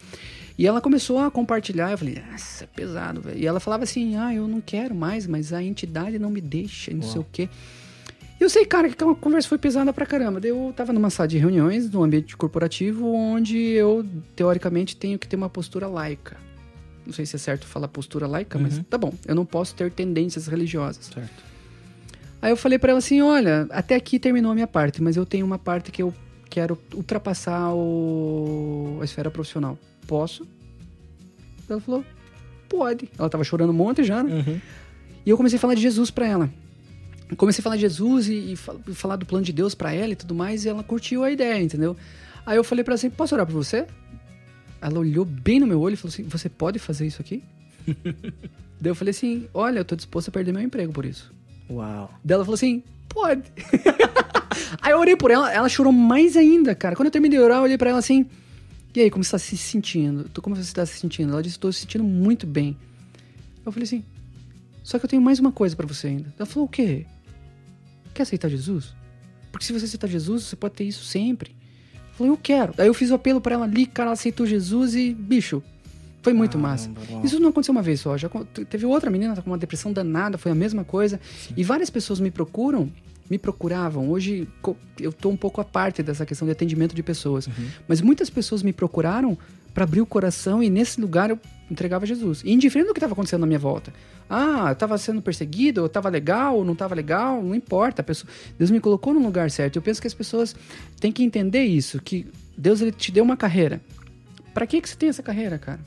E 0.59 0.67
ela 0.67 0.81
começou 0.81 1.19
a 1.19 1.31
compartilhar. 1.31 1.91
Eu 1.91 1.99
falei, 1.99 2.23
nossa, 2.31 2.65
é 2.65 2.67
pesado, 2.67 3.21
velho. 3.23 3.39
E 3.39 3.47
ela 3.47 3.61
falava 3.61 3.85
assim, 3.85 4.17
ah, 4.17 4.35
eu 4.35 4.47
não 4.47 4.61
quero 4.61 4.95
mais, 4.95 5.27
mas 5.27 5.53
a 5.53 5.63
entidade 5.63 6.19
não 6.19 6.29
me 6.31 6.41
deixa, 6.41 6.91
e 6.91 6.95
não 6.95 7.03
sei 7.03 7.17
Uau. 7.17 7.21
o 7.23 7.27
quê. 7.33 7.49
E 8.39 8.43
eu 8.43 8.49
sei, 8.51 8.65
cara, 8.65 8.89
que 8.89 9.03
a 9.05 9.15
conversa 9.15 9.49
foi 9.49 9.59
pesada 9.59 9.93
pra 9.93 10.05
caramba. 10.07 10.41
Eu 10.47 10.73
tava 10.77 10.93
numa 10.93 11.11
sala 11.11 11.29
de 11.29 11.39
reuniões, 11.39 11.91
num 11.91 12.03
ambiente 12.03 12.37
corporativo, 12.37 13.07
onde 13.13 13.57
eu, 13.59 14.05
teoricamente, 14.35 14.97
tenho 14.97 15.19
que 15.19 15.29
ter 15.29 15.37
uma 15.37 15.49
postura 15.51 15.87
laica. 15.87 16.37
Não 17.07 17.13
sei 17.13 17.27
se 17.27 17.37
é 17.37 17.39
certo 17.39 17.67
falar 17.67 17.89
postura 17.89 18.27
laica, 18.27 18.59
mas 18.59 18.77
Uhum. 18.79 18.83
tá 18.85 18.97
bom. 18.97 19.13
Eu 19.27 19.35
não 19.35 19.45
posso 19.45 19.75
ter 19.75 19.91
tendências 19.91 20.47
religiosas. 20.47 21.07
Certo. 21.07 21.50
Aí 22.43 22.51
eu 22.51 22.57
falei 22.57 22.79
pra 22.79 22.91
ela 22.91 22.99
assim: 22.99 23.21
olha, 23.21 23.67
até 23.71 23.95
aqui 23.95 24.19
terminou 24.19 24.51
a 24.53 24.55
minha 24.55 24.67
parte, 24.67 25.03
mas 25.03 25.17
eu 25.17 25.27
tenho 25.27 25.45
uma 25.45 25.59
parte 25.59 25.91
que 25.91 26.03
eu 26.03 26.13
quero 26.49 26.79
ultrapassar 26.95 27.73
o... 27.75 28.99
a 29.01 29.05
esfera 29.05 29.31
profissional. 29.31 29.79
Posso? 30.07 30.47
Ela 31.69 31.81
falou: 31.81 32.05
pode. 32.69 33.09
Ela 33.19 33.29
tava 33.29 33.45
chorando 33.45 33.71
um 33.71 33.75
monte 33.75 34.03
já, 34.05 34.23
né? 34.23 34.33
Uhum. 34.47 34.61
E 35.25 35.31
eu 35.31 35.37
comecei 35.37 35.57
a 35.57 35.61
falar 35.61 35.75
de 35.75 35.83
Jesus 35.83 36.11
pra 36.11 36.27
ela. 36.27 36.51
Comecei 37.37 37.61
a 37.61 37.63
falar 37.63 37.77
de 37.77 37.83
Jesus 37.83 38.29
e, 38.29 38.53
e 38.53 38.57
fal- 38.57 38.81
falar 38.95 39.17
do 39.17 39.25
plano 39.27 39.45
de 39.45 39.53
Deus 39.53 39.75
pra 39.75 39.93
ela 39.93 40.13
e 40.13 40.17
tudo 40.17 40.35
mais, 40.35 40.65
e 40.65 40.69
ela 40.69 40.83
curtiu 40.83 41.23
a 41.23 41.31
ideia, 41.31 41.63
entendeu? 41.63 41.97
Aí 42.45 42.57
eu 42.57 42.65
falei 42.65 42.83
pra 42.83 42.93
ela 42.93 42.97
assim: 42.97 43.11
posso 43.11 43.35
orar 43.35 43.47
por 43.47 43.53
você? 43.53 43.87
Ela 44.81 44.99
olhou 44.99 45.25
bem 45.27 45.61
no 45.61 45.67
meu 45.67 45.81
olho 45.81 45.93
e 45.93 45.97
falou 45.97 46.13
assim: 46.13 46.23
você 46.25 46.49
pode 46.49 46.79
fazer 46.79 47.07
isso 47.07 47.21
aqui? 47.21 47.43
Daí 48.81 48.91
eu 48.91 48.95
falei 48.95 49.11
assim: 49.11 49.47
olha, 49.53 49.81
eu 49.81 49.85
tô 49.85 49.95
disposto 49.95 50.29
a 50.29 50.33
perder 50.33 50.53
meu 50.53 50.63
emprego 50.63 50.93
por 50.93 51.05
isso. 51.05 51.33
Uau. 51.71 52.11
Daí 52.25 52.35
ela 52.35 52.45
falou 52.45 52.55
assim: 52.55 52.83
pode. 53.09 53.45
aí 54.83 54.93
eu 54.93 54.99
orei 54.99 55.17
por 55.17 55.31
ela, 55.31 55.53
ela 55.53 55.69
chorou 55.69 55.93
mais 55.93 56.37
ainda, 56.37 56.75
cara. 56.75 56.97
Quando 56.97 57.07
eu 57.07 57.13
terminei 57.13 57.39
de 57.39 57.45
orar, 57.45 57.59
eu 57.59 57.65
olhei 57.65 57.79
pra 57.79 57.91
ela 57.91 57.99
assim: 57.99 58.27
e 58.95 59.01
aí, 59.01 59.11
como 59.11 59.23
você 59.23 59.31
tá 59.31 59.39
se 59.39 59.57
sentindo? 59.57 60.29
Como 60.43 60.57
você 60.57 60.63
está 60.63 60.85
se 60.85 60.99
sentindo? 60.99 61.33
Ela 61.33 61.43
disse: 61.43 61.59
tô 61.59 61.71
se 61.71 61.81
sentindo 61.81 62.03
muito 62.03 62.47
bem. 62.47 62.77
Eu 63.65 63.71
falei 63.71 63.85
assim: 63.85 64.05
só 64.83 64.99
que 64.99 65.05
eu 65.05 65.09
tenho 65.09 65.23
mais 65.23 65.39
uma 65.39 65.53
coisa 65.53 65.77
pra 65.77 65.87
você 65.87 66.09
ainda. 66.09 66.35
Ela 66.37 66.47
falou: 66.47 66.67
o 66.67 66.69
quê? 66.69 67.07
Quer 68.13 68.25
aceitar 68.25 68.49
Jesus? 68.49 68.95
Porque 69.53 69.65
se 69.65 69.73
você 69.73 69.85
aceitar 69.85 70.09
Jesus, 70.09 70.45
você 70.45 70.57
pode 70.57 70.75
ter 70.75 70.85
isso 70.85 71.05
sempre. 71.05 71.53
Eu 71.95 72.15
falei: 72.15 72.33
eu 72.33 72.37
quero. 72.37 72.75
Aí 72.79 72.89
eu 72.89 72.95
fiz 72.95 73.11
o 73.11 73.15
apelo 73.15 73.41
pra 73.41 73.55
ela 73.55 73.65
ali, 73.65 73.87
cara, 73.87 74.09
ela 74.09 74.15
aceitou 74.15 74.45
Jesus 74.45 74.97
e, 74.97 75.15
bicho, 75.15 75.63
foi 76.23 76.33
muito 76.33 76.59
massa. 76.59 76.91
Caramba, 76.91 77.13
uau. 77.15 77.25
Isso 77.25 77.41
não 77.41 77.51
aconteceu 77.51 77.73
uma 77.73 77.83
vez 77.83 78.01
só. 78.01 78.17
Já 78.17 78.29
teve 78.69 78.87
outra 78.87 79.11
menina 79.11 79.35
com 79.41 79.51
uma 79.51 79.59
depressão 79.59 79.93
danada, 79.93 80.37
foi 80.37 80.53
a 80.53 80.55
mesma 80.55 80.85
coisa. 80.85 81.21
E 81.57 81.65
várias 81.65 81.91
pessoas 81.91 82.21
me 82.21 82.31
procuram, 82.31 82.91
me 83.29 83.39
procuravam. 83.39 84.11
Hoje 84.11 84.49
eu 84.99 85.13
tô 85.13 85.29
um 85.29 85.37
pouco 85.37 85.61
à 85.61 85.65
parte 85.65 86.03
dessa 86.03 86.27
questão 86.27 86.47
de 86.47 86.53
atendimento 86.53 86.95
de 86.95 87.03
pessoas. 87.03 87.49
Mas 87.89 88.01
muitas 88.01 88.29
pessoas 88.29 88.63
me 88.63 88.73
procuraram 88.73 89.39
para 89.73 89.85
abrir 89.85 90.01
o 90.01 90.07
coração 90.07 90.63
e 90.63 90.69
nesse 90.69 91.01
lugar 91.01 91.31
eu 91.31 91.39
entregava 91.71 92.05
Jesus. 92.05 92.43
E 92.45 92.53
indiferente 92.53 92.89
do 92.89 92.93
que 92.93 92.99
estava 92.99 93.13
acontecendo 93.13 93.43
na 93.43 93.47
minha 93.47 93.59
volta. 93.59 93.93
Ah, 94.29 94.67
eu 94.71 94.77
tava 94.77 94.99
sendo 94.99 95.23
perseguido, 95.23 95.81
eu 95.81 95.89
tava 95.89 96.09
legal, 96.09 96.57
ou 96.57 96.65
não 96.65 96.75
tava 96.75 96.95
legal, 96.95 97.43
não 97.43 97.55
importa. 97.55 98.03
Pessoa, 98.03 98.29
Deus 98.59 98.71
me 98.71 98.81
colocou 98.81 99.15
no 99.15 99.21
lugar 99.21 99.51
certo. 99.51 99.77
Eu 99.77 99.83
penso 99.83 100.01
que 100.01 100.07
as 100.07 100.15
pessoas 100.15 100.55
têm 100.99 101.13
que 101.13 101.23
entender 101.23 101.65
isso, 101.65 102.01
que 102.03 102.27
Deus 102.57 102.81
ele 102.81 102.93
te 102.93 103.13
deu 103.13 103.25
uma 103.25 103.37
carreira. 103.37 103.81
Para 104.53 104.67
que 104.67 104.81
que 104.81 104.89
você 104.89 104.97
tem 104.97 105.09
essa 105.09 105.23
carreira, 105.23 105.59
cara? 105.59 105.81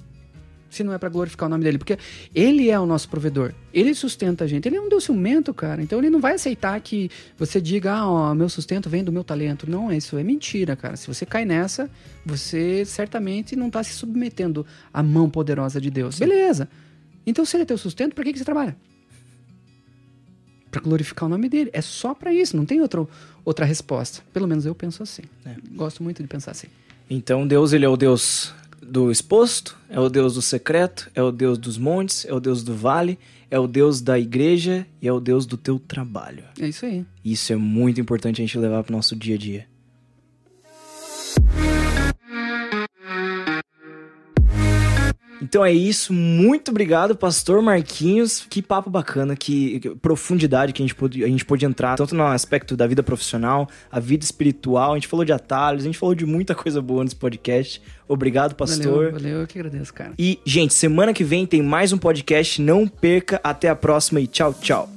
Se 0.73 0.83
não 0.83 0.93
é 0.93 0.97
pra 0.97 1.09
glorificar 1.09 1.47
o 1.47 1.49
nome 1.49 1.63
dele, 1.63 1.77
porque 1.77 1.97
ele 2.33 2.69
é 2.69 2.79
o 2.79 2.85
nosso 2.85 3.07
provedor. 3.09 3.53
Ele 3.73 3.93
sustenta 3.93 4.43
a 4.43 4.47
gente. 4.47 4.67
Ele 4.67 4.77
é 4.77 4.81
um 4.81 4.89
Deus 4.89 5.03
ciumento, 5.03 5.53
cara. 5.53 5.81
Então 5.81 5.99
ele 5.99 6.09
não 6.09 6.19
vai 6.19 6.33
aceitar 6.33 6.79
que 6.81 7.09
você 7.37 7.61
diga, 7.61 7.93
ah, 7.93 8.09
ó, 8.09 8.35
meu 8.35 8.49
sustento 8.49 8.89
vem 8.89 9.03
do 9.03 9.11
meu 9.11 9.23
talento. 9.23 9.69
Não, 9.69 9.91
isso 9.91 10.17
é 10.17 10.23
mentira, 10.23 10.75
cara. 10.75 10.95
Se 10.95 11.07
você 11.07 11.25
cai 11.25 11.45
nessa, 11.45 11.89
você 12.25 12.83
certamente 12.85 13.55
não 13.55 13.69
tá 13.69 13.83
se 13.83 13.93
submetendo 13.93 14.65
à 14.93 15.03
mão 15.03 15.29
poderosa 15.29 15.79
de 15.79 15.89
Deus. 15.89 16.19
Beleza. 16.19 16.67
Então 17.25 17.45
se 17.45 17.55
ele 17.55 17.63
é 17.63 17.65
teu 17.65 17.77
sustento, 17.77 18.13
pra 18.13 18.23
que, 18.23 18.33
que 18.33 18.39
você 18.39 18.45
trabalha? 18.45 18.75
Pra 20.69 20.81
glorificar 20.81 21.27
o 21.27 21.29
nome 21.29 21.47
dele. 21.47 21.69
É 21.71 21.81
só 21.81 22.13
pra 22.13 22.33
isso, 22.33 22.57
não 22.57 22.65
tem 22.65 22.81
outro, 22.81 23.07
outra 23.45 23.65
resposta. 23.65 24.21
Pelo 24.33 24.47
menos 24.47 24.65
eu 24.65 24.73
penso 24.73 25.03
assim. 25.03 25.23
É. 25.45 25.55
Gosto 25.71 26.03
muito 26.03 26.21
de 26.21 26.27
pensar 26.27 26.51
assim. 26.51 26.67
Então 27.09 27.45
Deus, 27.45 27.73
ele 27.73 27.85
é 27.85 27.89
o 27.89 27.95
Deus 27.95 28.53
do 28.83 29.11
exposto, 29.11 29.77
é 29.89 29.99
o 29.99 30.09
Deus 30.09 30.35
do 30.35 30.41
secreto, 30.41 31.09
é 31.15 31.21
o 31.21 31.31
Deus 31.31 31.57
dos 31.57 31.77
montes, 31.77 32.25
é 32.25 32.33
o 32.33 32.39
Deus 32.39 32.63
do 32.63 32.75
vale, 32.75 33.17
é 33.49 33.59
o 33.59 33.67
Deus 33.67 34.01
da 34.01 34.17
igreja 34.19 34.85
e 35.01 35.07
é 35.07 35.13
o 35.13 35.19
Deus 35.19 35.45
do 35.45 35.57
teu 35.57 35.79
trabalho. 35.79 36.43
É 36.59 36.67
isso 36.67 36.85
aí. 36.85 37.05
Isso 37.23 37.53
é 37.53 37.55
muito 37.55 38.01
importante 38.01 38.41
a 38.41 38.45
gente 38.45 38.57
levar 38.57 38.83
pro 38.83 38.95
nosso 38.95 39.15
dia 39.15 39.35
a 39.35 39.37
dia. 39.37 39.67
Então 45.43 45.63
é 45.65 45.73
isso, 45.73 46.13
muito 46.13 46.71
obrigado, 46.71 47.17
Pastor 47.17 47.61
Marquinhos. 47.61 48.45
Que 48.49 48.61
papo 48.61 48.89
bacana, 48.89 49.35
que, 49.35 49.81
que 49.81 49.89
profundidade 49.95 50.71
que 50.71 50.81
a 50.81 50.85
gente, 50.85 50.95
pôde, 50.95 51.21
a 51.21 51.27
gente 51.27 51.43
pôde 51.43 51.65
entrar, 51.65 51.97
tanto 51.97 52.15
no 52.15 52.23
aspecto 52.23 52.77
da 52.77 52.87
vida 52.87 53.03
profissional, 53.03 53.67
a 53.91 53.99
vida 53.99 54.23
espiritual. 54.23 54.93
A 54.93 54.95
gente 54.95 55.09
falou 55.09 55.25
de 55.25 55.33
atalhos, 55.33 55.83
a 55.83 55.85
gente 55.85 55.97
falou 55.97 56.15
de 56.15 56.25
muita 56.25 56.55
coisa 56.55 56.81
boa 56.81 57.03
nesse 57.03 57.17
podcast. 57.17 57.81
Obrigado, 58.07 58.55
Pastor. 58.55 58.85
Valeu, 58.85 59.11
valeu, 59.11 59.41
eu 59.41 59.47
que 59.47 59.59
agradeço, 59.59 59.93
cara. 59.93 60.13
E, 60.17 60.39
gente, 60.45 60.73
semana 60.73 61.13
que 61.13 61.25
vem 61.25 61.45
tem 61.45 61.61
mais 61.61 61.91
um 61.91 61.97
podcast. 61.97 62.61
Não 62.61 62.87
perca. 62.87 63.41
Até 63.43 63.67
a 63.67 63.75
próxima 63.75 64.21
e 64.21 64.27
tchau, 64.27 64.53
tchau. 64.53 64.89